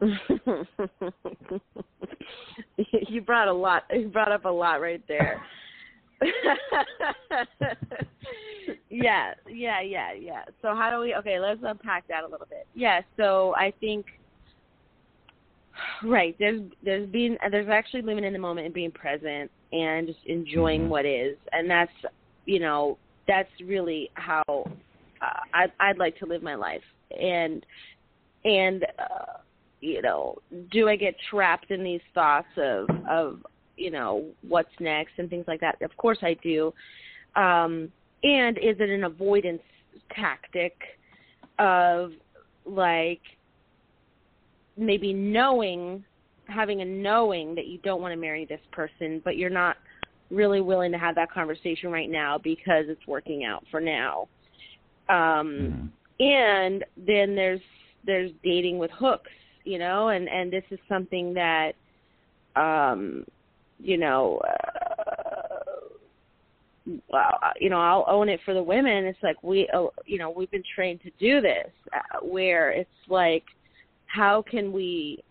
[3.08, 3.84] you brought a lot.
[3.90, 5.42] You brought up a lot right there.
[8.90, 10.44] yeah, yeah, yeah, yeah.
[10.62, 11.14] So how do we?
[11.14, 12.66] Okay, let's unpack that a little bit.
[12.74, 13.00] Yeah.
[13.16, 14.06] So I think
[16.04, 16.36] right.
[16.38, 20.82] There's there's being there's actually living in the moment and being present and just enjoying
[20.82, 20.88] Mhm.
[20.88, 21.92] what is, and that's
[22.44, 26.84] you know that's really how uh, I'd I'd like to live my life.
[27.18, 27.64] And
[28.44, 29.38] and uh,
[29.80, 30.36] you know
[30.70, 33.44] do I get trapped in these thoughts of of
[33.76, 35.80] you know what's next and things like that?
[35.82, 36.72] Of course I do.
[37.36, 37.90] Um
[38.22, 39.62] and is it an avoidance
[40.14, 40.74] tactic
[41.58, 42.12] of
[42.64, 43.20] like
[44.76, 46.04] maybe knowing
[46.46, 49.76] having a knowing that you don't want to marry this person but you're not
[50.30, 54.28] really willing to have that conversation right now because it's working out for now
[55.08, 55.90] um Mhm.
[56.20, 57.60] and then there's
[58.04, 59.30] there's dating with hooks
[59.64, 61.72] you know and and this is something that
[62.56, 63.24] um
[63.80, 65.64] you know uh,
[67.08, 70.30] well you know I'll own it for the women it's like we uh, you know
[70.30, 73.44] we've been trained to do this uh, where it's like
[74.14, 75.22] how can we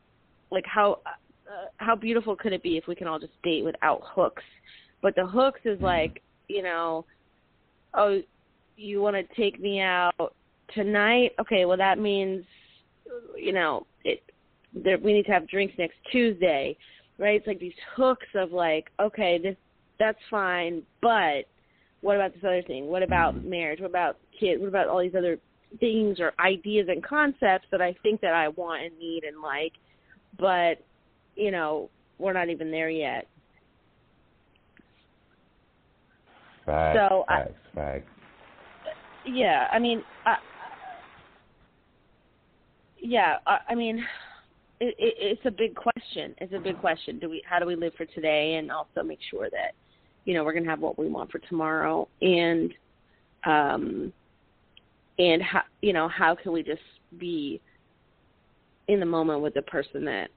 [0.52, 4.02] like how uh, how beautiful could it be if we can all just date without
[4.04, 4.44] hooks?
[5.02, 7.06] But the hooks is like you know
[7.94, 8.22] oh
[8.76, 10.34] you want to take me out
[10.74, 11.32] tonight?
[11.40, 12.44] Okay well that means
[13.38, 14.22] you know it
[14.74, 16.76] there we need to have drinks next tuesday
[17.20, 17.36] right?
[17.36, 19.56] It's like these hooks of like okay this
[20.00, 21.46] that's fine but
[22.02, 22.88] what about this other thing?
[22.88, 23.80] What about marriage?
[23.80, 24.60] What about kids?
[24.60, 25.40] What about all these other
[25.80, 29.74] things or ideas and concepts that i think that i want and need and like
[30.40, 30.80] but
[31.36, 33.28] you know, we're not even there yet.
[36.66, 38.10] Facts, So, I- facts, facts.
[39.26, 40.36] Yeah, I mean, I,
[43.02, 44.06] yeah, I, I mean,
[44.82, 46.36] it, it, it's a big question.
[46.40, 47.20] It's a big question.
[47.20, 47.42] Do we?
[47.50, 49.76] How do we live for today, and also make sure that,
[50.26, 52.74] you know, we're gonna have what we want for tomorrow, and,
[53.46, 54.12] um,
[55.20, 56.82] and how you know how can we just
[57.18, 57.62] be
[58.88, 60.30] in the moment with the person that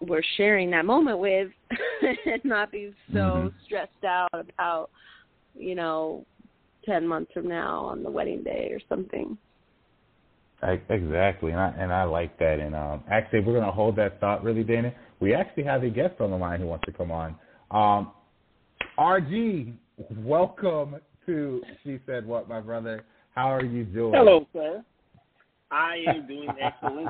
[0.00, 1.50] we're sharing that moment with,
[2.02, 3.52] and not be so Mhm.
[3.64, 4.90] stressed out about,
[5.54, 6.26] you know,
[6.84, 9.38] 10 months from now on the wedding day or something.
[10.62, 12.60] I, exactly, and I and I like that.
[12.60, 14.92] And um, actually, we're gonna hold that thought, really, Dana.
[15.20, 17.36] We actually have a guest on the line who wants to come on.
[17.70, 18.12] Um,
[18.98, 19.74] RG,
[20.16, 20.96] welcome
[21.26, 23.04] to She Said What, my brother.
[23.36, 24.14] How are you doing?
[24.14, 24.82] Hello, sir.
[25.70, 27.08] I am doing excellent.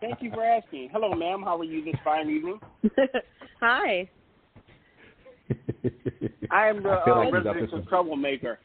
[0.00, 0.88] Thank you for asking.
[0.92, 1.42] Hello, ma'am.
[1.44, 2.58] How are you this fine evening?
[3.60, 4.08] Hi.
[6.50, 8.58] I am the I feel uh, like he's up to residential some- troublemaker.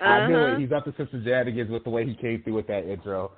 [0.00, 0.56] I knew Uh-huh.
[0.56, 0.58] it.
[0.60, 3.30] He's up to some shenanigans with the way he came through with that intro.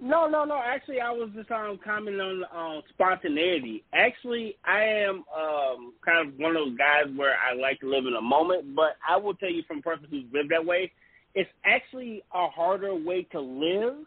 [0.00, 0.60] No, no, no.
[0.64, 3.84] Actually, I was just um commenting on um, spontaneity.
[3.92, 8.06] Actually, I am um kind of one of those guys where I like to live
[8.06, 10.90] in a moment, but I will tell you from a person who's lived that way,
[11.34, 14.06] it's actually a harder way to live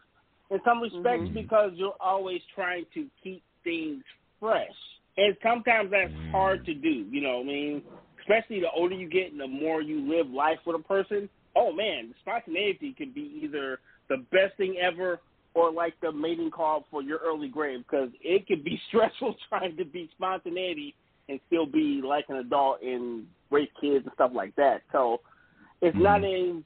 [0.49, 1.33] in some respects Mhm.
[1.33, 4.03] because you're always trying to keep things
[4.39, 4.75] fresh.
[5.17, 7.83] And sometimes that's hard to do, you know what I mean?
[8.19, 11.29] Especially the older you get and the more you live life with a person.
[11.55, 15.19] Oh man, spontaneity can be either the best thing ever
[15.53, 19.75] or like the mating call for your early grave because it can be stressful trying
[19.77, 20.95] to be spontaneity
[21.29, 24.81] and still be like an adult and raise kids and stuff like that.
[24.91, 25.21] So
[25.81, 26.61] it's not a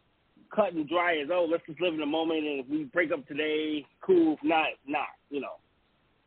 [0.53, 3.11] cut and dry as oh let's just live in the moment and if we break
[3.11, 4.33] up today, cool.
[4.33, 5.07] If not, not.
[5.29, 5.55] You know.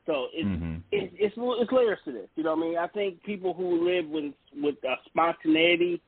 [0.07, 0.83] So it's Mhm.
[0.91, 2.29] it's it's it's layers to this.
[2.35, 2.79] You know what I mean?
[2.79, 6.01] I think people who live with with uh, spontaneity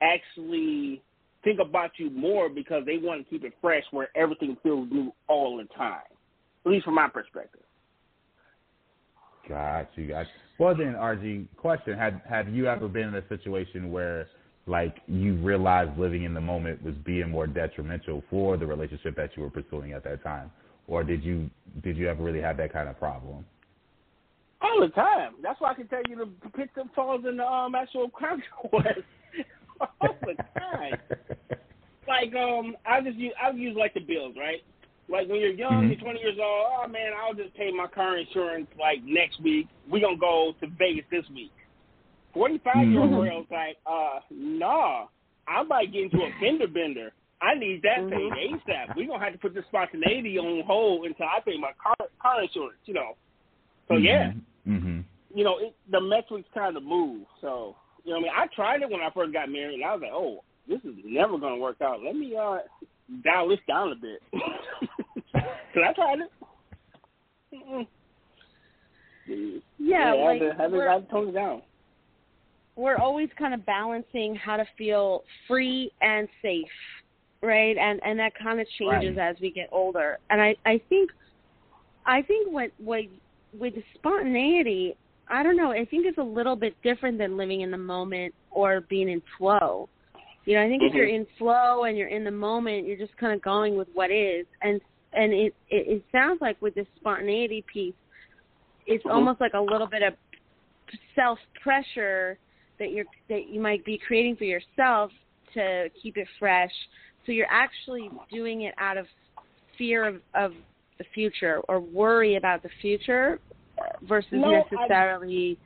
[0.00, 1.02] actually
[1.42, 5.12] think about you more because they want to keep it fresh, where everything feels new
[5.28, 6.02] all the time.
[6.64, 7.62] At least from my perspective.
[9.48, 10.08] Got you.
[10.08, 10.32] Got you.
[10.58, 14.28] Well then, RG, question: Have Have you ever been in a situation where,
[14.68, 19.30] like, you realized living in the moment was being more detrimental for the relationship that
[19.36, 20.50] you were pursuing at that time,
[20.86, 21.50] or did you
[21.82, 23.44] Did you ever really have that kind of problem?
[24.60, 25.34] All the time.
[25.42, 29.06] That's why I can tell you the pits and falls in the um, actual consequence
[30.00, 30.98] all the time.
[32.08, 34.62] Like um, I just use I use like the bills, right?
[35.10, 35.88] Like when you're young, Mhm.
[35.90, 36.66] you're 20 years old.
[36.72, 39.68] Oh man, I'll just pay my car insurance like next week.
[39.90, 41.52] We gonna go to Vegas this week.
[42.38, 43.24] 45 year old Mhm.
[43.24, 45.08] girl's like, uh, nah,
[45.48, 47.12] I might get into a fender bender.
[47.42, 48.94] I need that paid ASAP.
[48.94, 52.42] We're gonna have to put this spontaneity on hold until I pay my car car
[52.42, 52.78] insurance.
[52.84, 53.16] You know.
[53.88, 54.32] So yeah
[54.68, 55.00] Mm-hmm.
[55.34, 57.22] you know, it, the metrics kind of move.
[57.40, 57.74] So,
[58.04, 59.94] you know, what I mean, I tried it when I first got married, and I
[59.94, 62.02] was like, oh, this is never going to work out.
[62.02, 62.58] Let me uh
[63.24, 64.20] dial this down a bit.
[65.32, 66.30] Cause I tried it.
[67.54, 67.86] Mm-mm.
[69.78, 71.62] Yeah, I like had to, had to, we're, I had to tone it down.
[72.78, 76.64] We're always kind of balancing how to feel free and safe,
[77.42, 77.76] right?
[77.76, 80.18] And and that kind of changes as we get older.
[80.30, 81.10] And I I think
[82.06, 83.02] I think what what
[83.52, 84.96] with spontaneity,
[85.28, 85.72] I don't know.
[85.72, 89.20] I think it's a little bit different than living in the moment or being in
[89.36, 89.88] flow.
[90.44, 93.16] You know, I think if you're in flow and you're in the moment, you're just
[93.16, 94.80] kind of going with what is, and
[95.14, 97.94] and it it, it sounds like with this spontaneity piece,
[98.86, 99.14] it's Mhm.
[99.14, 100.14] almost like a little bit of
[101.16, 102.38] self pressure
[102.78, 105.10] that you're that you might be creating for yourself
[105.54, 106.72] to keep it fresh.
[107.26, 109.06] So you're actually doing it out of
[109.76, 110.52] fear of, of
[110.98, 113.38] the future or worry about the future
[114.02, 115.58] versus No, necessarily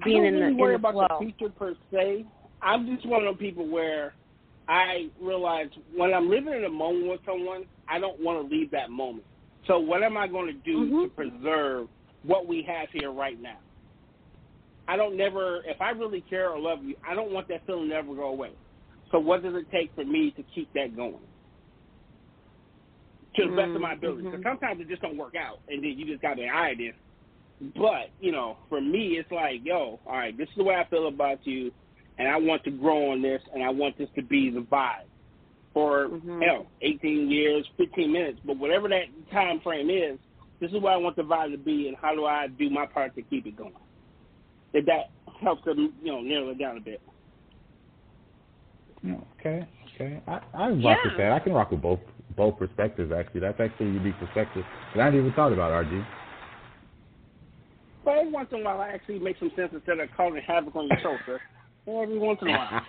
[0.00, 1.06] I being don't in the really in worry the about flow.
[1.20, 2.24] the future per se.
[2.62, 4.14] I'm just one of those people where
[4.68, 8.70] I realize when I'm living in a moment with someone, I don't want to leave
[8.72, 9.24] that moment.
[9.66, 11.02] So what am I going to do Mhm.
[11.04, 11.88] to preserve
[12.24, 13.58] what we have here right now?
[14.88, 17.90] I don't never, if I really care or love you, I don't want that feeling
[17.90, 18.52] to ever go away.
[19.12, 21.20] So what does it take for me to keep that going?
[23.36, 24.22] To the best of my ability.
[24.22, 24.30] Mhm.
[24.32, 26.94] Because sometimes it just don't work out, and then you just got to right, then.
[27.76, 30.84] But, you know, for me, it's like, yo, all right, this is the way I
[30.84, 31.72] feel about you,
[32.16, 35.08] and I want to grow on this, and I want this to be the vibe
[35.74, 36.42] for, Mhm.
[36.42, 40.18] hell, 18 years, 15 minutes, but whatever that time frame is,
[40.60, 42.86] this is what I want the vibe to be, and how do I do my
[42.86, 43.74] part to keep it going?
[44.72, 45.10] If that
[45.40, 47.00] helps them, you know, narrow it down a bit.
[49.04, 50.20] Mm, okay, okay.
[50.26, 51.04] I I rock Yeah.
[51.04, 51.32] with that.
[51.32, 52.00] I can rock with both
[52.36, 53.12] both perspectives.
[53.12, 54.64] Actually, that's actually a unique perspective
[54.94, 55.70] that I hadn't even thought about.
[55.70, 56.04] RG.
[58.04, 60.74] But every once in a while, I actually make some sense instead of causing havoc
[60.74, 61.38] on your show, sir.
[61.86, 62.86] Every once in a while.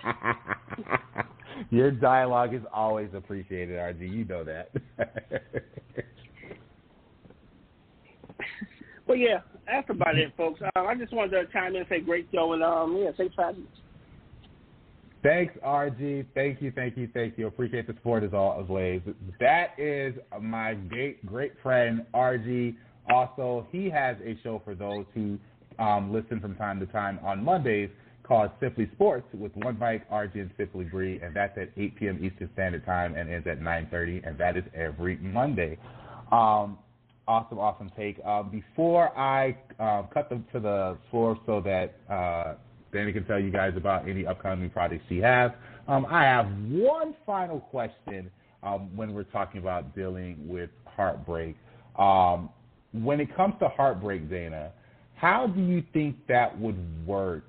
[1.70, 4.10] Your dialogue is always appreciated, RG.
[4.10, 4.70] You know that.
[9.10, 10.60] well, yeah, that's about it, folks.
[10.62, 13.34] Uh, I just wanted to chime in and say great show and um, yeah, safe
[13.34, 13.66] travels.
[15.24, 16.26] Thanks, RG.
[16.32, 17.48] Thank you, thank you, thank you.
[17.48, 19.02] Appreciate the support as always.
[19.40, 22.76] That is my great great friend RG.
[23.12, 25.38] Also, he has a show for those who
[25.80, 27.90] um, listen from time to time on Mondays
[28.22, 32.24] called Simply Sports with one Mike, RG, and Simply Bree, and that's at 8 p.m.
[32.24, 35.78] Eastern Standard Time and ends at 9:30, and that is every Monday.
[36.30, 36.78] Um,
[37.30, 38.18] awesome, awesome take.
[38.24, 42.54] Um, before I uh, cut them to the floor so that uh,
[42.92, 45.52] Danny can tell you guys about any upcoming projects she has.
[45.86, 48.30] Um, I have one final question
[48.64, 51.56] um, when we're talking about dealing with heartbreak.
[51.96, 52.50] Um,
[52.92, 54.72] when it comes to heartbreak, Dana,
[55.14, 57.44] how do you think that would work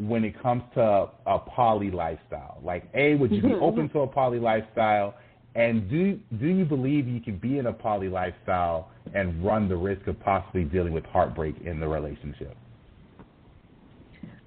[0.00, 2.58] when it comes to a poly lifestyle?
[2.64, 5.14] Like, A, would you be open to a poly lifestyle?
[5.56, 9.76] And do do you believe you can be in a poly lifestyle and run the
[9.76, 12.54] risk of possibly dealing with heartbreak in the relationship?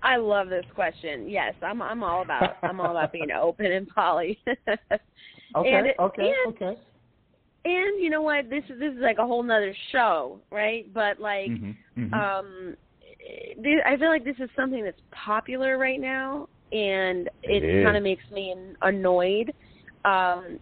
[0.04, 1.28] I love this question.
[1.28, 4.40] Yes, I'm I'm all about I'm all about being open and poly.
[4.48, 6.80] okay, and, okay, and, okay.
[7.66, 8.48] And you know what?
[8.52, 10.94] This is this is like a whole nother show, right?
[10.94, 12.14] But like, mm-hmm, mm-hmm.
[12.14, 12.78] um,
[13.84, 18.04] I feel like this is something that's popular right now, and it, it kind of
[18.04, 19.52] makes me annoyed.
[20.06, 20.60] Um,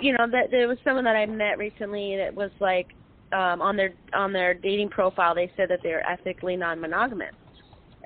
[0.00, 2.88] you know that there was someone that I met recently that was like
[3.32, 7.34] um on their on their dating profile they said that they're ethically non-monogamous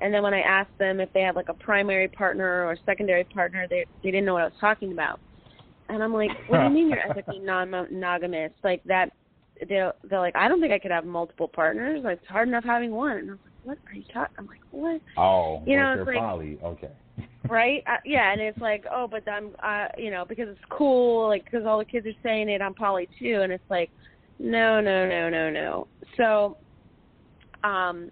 [0.01, 2.77] and then when I asked them if they had like a primary partner or a
[2.85, 5.19] secondary partner, they they didn't know what I was talking about.
[5.89, 8.51] And I'm like, what do you mean you're ethically non-monogamous?
[8.63, 9.11] Like that?
[9.69, 12.01] They're they're like, I don't think I could have multiple partners.
[12.03, 13.17] Like it's hard enough having one.
[13.17, 14.35] And I'm like, what are you talking?
[14.39, 15.01] I'm like, what?
[15.17, 16.57] Oh, you know, it's like, poly.
[16.63, 16.91] Okay.
[17.49, 17.83] Right?
[17.87, 21.45] Uh, yeah, and it's like, oh, but I'm, uh, you know, because it's cool, like
[21.45, 23.89] because all the kids are saying it, I'm poly too, and it's like,
[24.39, 25.87] no, no, no, no, no.
[26.17, 26.57] So,
[27.63, 28.11] um,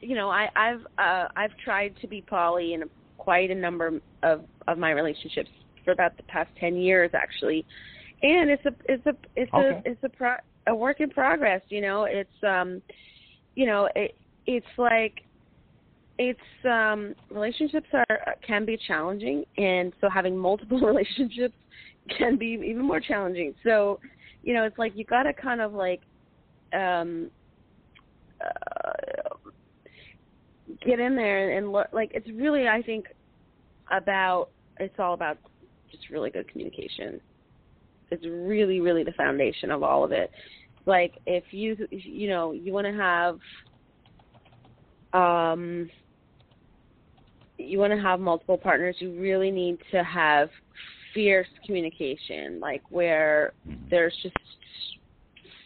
[0.00, 2.84] you know, I, I've uh, I've tried to be poly in
[3.18, 5.50] quite a number of of my relationships
[5.84, 7.64] for about the past ten years, actually,
[8.22, 9.82] and it's a it's a it's okay.
[9.84, 10.34] a it's a pro,
[10.66, 11.62] a work in progress.
[11.68, 12.82] You know, it's um,
[13.54, 14.16] you know, it
[14.46, 15.22] it's like
[16.22, 21.54] it's um relationships are can be challenging and so having multiple relationships
[22.18, 23.98] can be even more challenging so
[24.42, 26.02] you know it's like you got to kind of like
[26.74, 27.30] um
[28.44, 29.30] uh,
[30.84, 33.06] get in there and look like it's really I think
[33.90, 34.48] about
[34.78, 35.38] it's all about
[35.90, 37.20] just really good communication.
[38.10, 40.30] It's really really the foundation of all of it.
[40.86, 43.38] Like if you you know you want to have
[45.12, 45.90] um
[47.60, 50.48] you want to have multiple partners, you really need to have
[51.14, 53.52] fierce communication, like where
[53.90, 54.36] there's just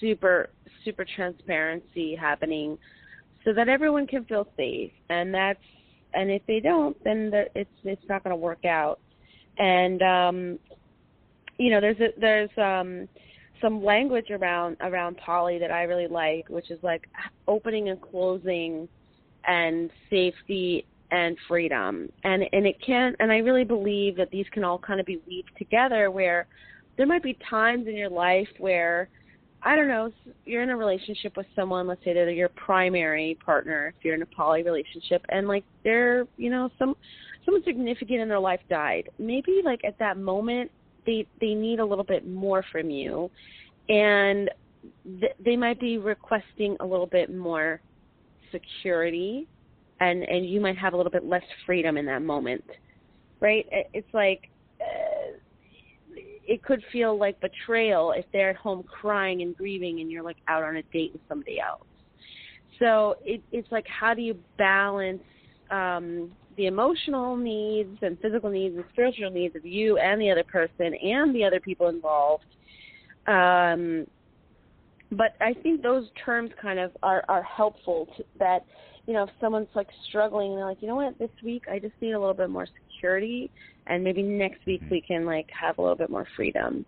[0.00, 0.50] super
[0.84, 2.76] super transparency happening
[3.44, 4.92] so that everyone can feel safe.
[5.08, 5.58] And that's
[6.12, 9.00] and if they don't then it's it's not going to work out.
[9.58, 10.58] And um
[11.58, 13.08] you know there's a, there's um
[13.60, 17.08] some language around around poly that I really like which is like
[17.48, 18.88] opening and closing
[19.46, 24.64] and safety and freedom and and it can and I really believe that these can
[24.64, 26.48] all kind of be weaved together where
[26.96, 29.08] there might be times in your life where
[29.66, 30.12] I don't know,
[30.44, 34.20] you're in a relationship with someone, let's say they're your primary partner, if you're in
[34.20, 36.94] a poly relationship, and like they're, you know, some
[37.46, 39.08] someone significant in their life died.
[39.18, 40.70] Maybe like at that moment
[41.06, 43.30] they they need a little bit more from you,
[43.88, 44.50] and
[45.20, 47.80] th- they might be requesting a little bit more
[48.52, 49.48] security,
[50.00, 52.64] and and you might have a little bit less freedom in that moment,
[53.40, 53.66] right?
[53.92, 54.48] It's like.
[54.80, 55.38] Uh,
[56.46, 60.36] it could feel like betrayal if they're at home crying and grieving and you're like
[60.46, 61.86] out on a date with somebody else.
[62.78, 65.22] So it, it's like how do you balance
[65.70, 70.44] um, the emotional needs and physical needs and spiritual needs of you and the other
[70.44, 72.44] person and the other people involved.
[73.26, 74.06] Um,
[75.10, 78.64] but I think those terms kind of are, are helpful to that,
[79.06, 81.78] you know, if someone's like struggling and they're like, you know what, this week I
[81.78, 83.50] just need a little bit more security
[83.86, 86.86] and maybe next week we can like have a little bit more freedom.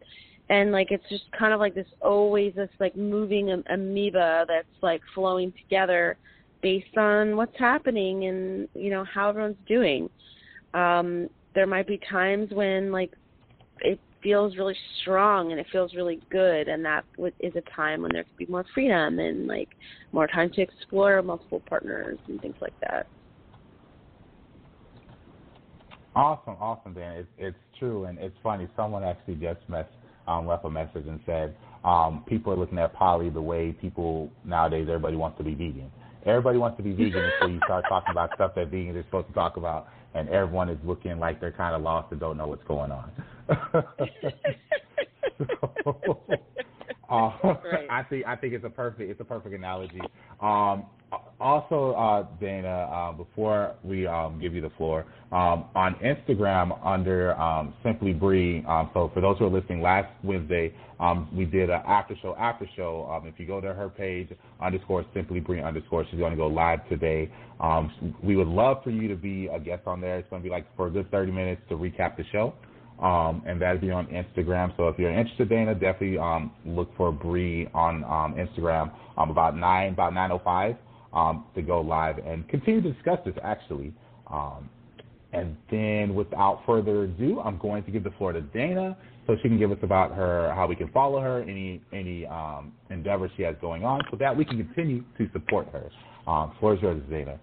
[0.49, 4.67] And like it's just kind of like this always this like moving am- amoeba that's
[4.81, 6.17] like flowing together
[6.63, 10.09] based on what's happening and you know how everyone's doing.
[10.73, 13.13] Um there might be times when like
[13.81, 17.05] it feels really strong and it feels really good and that
[17.39, 19.69] is a time when there could be more freedom and like
[20.11, 23.07] more time to explore multiple partners and things like that.
[26.17, 27.19] Awesome awesome dan.
[27.19, 28.67] It's, it's true and it's funny.
[28.75, 29.87] Someone actually just mess,
[30.27, 31.55] um, left a message and said
[31.85, 35.89] um, people are looking at poly the way people nowadays everybody wants to be vegan.
[36.25, 39.29] Everybody wants to be vegan until you start talking about stuff that vegans are supposed
[39.29, 42.49] to talk about and everyone is looking like they're kind of lost and don't know
[42.49, 43.13] what's going on.
[43.49, 43.55] So,
[47.11, 47.87] uh, right.
[47.91, 50.01] I think I think it's a perfect it's a perfect analogy.
[50.41, 50.87] Um,
[51.41, 57.41] also, uh, Dana, uh, before we um, give you the floor, um, on Instagram under
[57.41, 58.65] um, Simply Bree.
[58.67, 62.35] Um, so for those who are listening, last Wednesday um, we did an after show
[62.37, 63.09] after show.
[63.09, 64.31] Um, if you go to her page
[64.61, 67.31] underscore Simply Bree underscore, she's going to go live today.
[68.23, 70.19] we would love for you to be a guest on there.
[70.19, 72.53] It's going to be like for a good 30 minutes to recap the show.
[73.01, 74.75] Um, and that'll be on Instagram.
[74.77, 79.57] So if you're interested, Dana, definitely um, look for Bree on um, Instagram um, about
[79.57, 80.79] nine about 9:05
[81.13, 83.93] um, to go live and continue to discuss this actually.
[84.33, 84.71] Um,
[85.33, 89.49] and then, without further ado, I'm going to give the floor to Dana so she
[89.49, 92.27] can give us about her how we can follow her, any any
[92.89, 95.91] endeavors she has going on, so that we can continue to support her.
[96.27, 97.39] Um, floor is yours, Dana.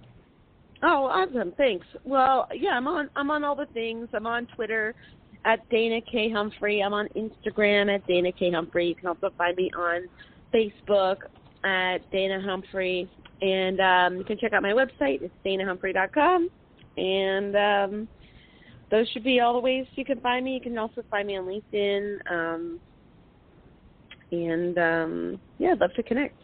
[0.82, 1.54] Oh, awesome!
[1.56, 1.86] Thanks.
[2.04, 4.10] Well, yeah, I'm on I'm on all the things.
[4.14, 4.95] I'm on Twitter
[5.45, 6.81] at Dana K Humphrey.
[6.81, 8.87] I'm on Instagram at Dana K Humphrey.
[8.87, 10.07] You can also find me on
[10.53, 11.17] Facebook
[11.63, 13.09] at Dana Humphrey.
[13.41, 15.21] And um, you can check out my website.
[15.21, 16.49] It's danahumphrey.com.
[16.95, 18.07] And um,
[18.89, 20.53] those should be all the ways you can find me.
[20.53, 22.31] You can also find me on LinkedIn.
[22.31, 22.79] Um,
[24.31, 26.35] and um, yeah, I'd love to connect.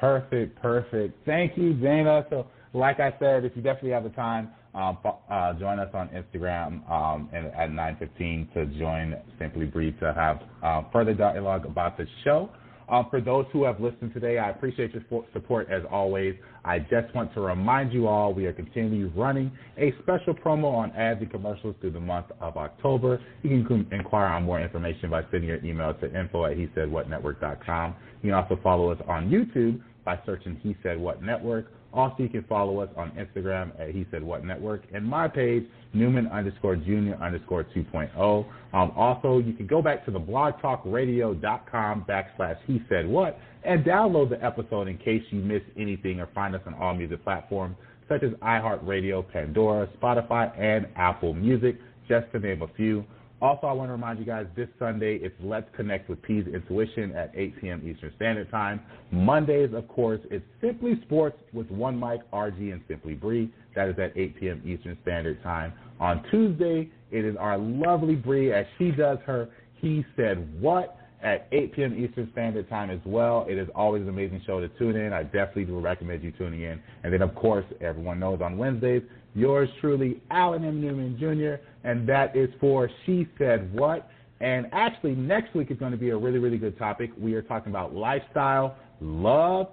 [0.00, 1.26] Perfect, perfect.
[1.26, 2.24] Thank you, Dana.
[2.30, 6.08] So, like I said, if you definitely have the time, um, uh, join us on
[6.08, 11.96] Instagram um, and at 9:15 to join Simply Bree to have uh, further dialogue about
[11.96, 12.48] the show.
[12.88, 15.02] Um, for those who have listened today, I appreciate your
[15.34, 16.36] support as always.
[16.64, 20.92] I just want to remind you all we are continuing running a special promo on
[20.92, 23.20] ads and commercials through the month of October.
[23.42, 26.90] You can inquire on more information by sending your email to info at he said
[26.90, 27.94] what network.com.
[28.22, 32.28] You can also follow us on YouTube by searching He Said What Network also, you
[32.28, 36.76] can follow us on Instagram at He Said What Network and my page, Newman underscore
[36.76, 38.46] Junior underscore 2.0.
[38.74, 44.28] Um, also, you can go back to the blogtalkradio.com backslash He Said What and download
[44.28, 48.22] the episode in case you miss anything or find us on all music platforms such
[48.22, 51.76] as iHeartRadio, Pandora, Spotify, and Apple Music,
[52.08, 53.04] just to name a few.
[53.40, 57.12] Also, I want to remind you guys this Sunday it's Let's Connect with P's Intuition
[57.12, 57.82] at 8 p.m.
[57.88, 58.80] Eastern Standard Time.
[59.12, 63.52] Mondays, of course, it's Simply Sports with one Mike, RG, and Simply Bree.
[63.76, 64.62] That is at 8 p.m.
[64.66, 65.72] Eastern Standard Time.
[66.00, 69.48] On Tuesday, it is our lovely Bree as she does her
[69.80, 72.04] He Said What at 8 p.m.
[72.04, 73.46] Eastern Standard Time as well.
[73.48, 75.12] It is always an amazing show to tune in.
[75.12, 76.80] I definitely do recommend you tuning in.
[77.02, 79.02] And then, of course, everyone knows on Wednesdays,
[79.34, 80.80] yours truly, Alan M.
[80.80, 84.10] Newman Jr., and that is for She Said What.
[84.40, 87.10] And actually, next week is going to be a really, really good topic.
[87.18, 89.68] We are talking about lifestyle, love,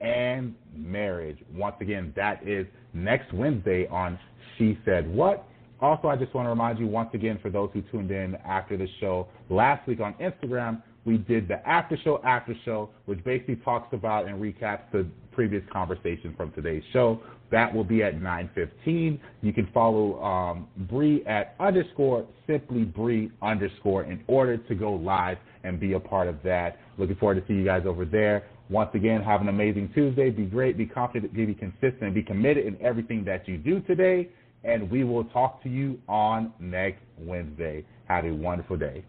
[0.00, 1.38] and marriage.
[1.54, 4.18] Once again, that is next Wednesday on
[4.56, 5.46] She Said What.
[5.80, 8.76] Also, I just want to remind you once again for those who tuned in after
[8.78, 13.56] the show last week on Instagram, we did the after show after show, which basically
[13.56, 17.20] talks about and recaps the previous conversation from today's show.
[17.52, 19.20] That will be at 9:15.
[19.40, 25.38] You can follow um, Bree at underscore simply Bree underscore in order to go live
[25.62, 26.78] and be a part of that.
[26.98, 28.44] Looking forward to see you guys over there.
[28.68, 30.30] Once again, have an amazing Tuesday.
[30.30, 34.28] Be great, be confident, be consistent, be committed in everything that you do today.
[34.64, 37.84] And we will talk to you on next Wednesday.
[38.08, 39.04] Have a wonderful day.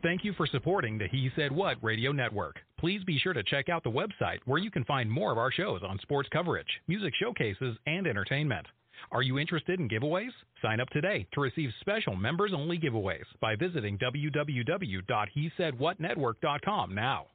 [0.00, 2.60] Thank you for supporting the He Said What radio network.
[2.78, 5.50] Please be sure to check out the website where you can find more of our
[5.50, 8.64] shows on sports coverage, music showcases, and entertainment.
[9.10, 10.30] Are you interested in giveaways?
[10.62, 17.26] Sign up today to receive special members only giveaways by visiting www.hesaidwhatnetwork.com now.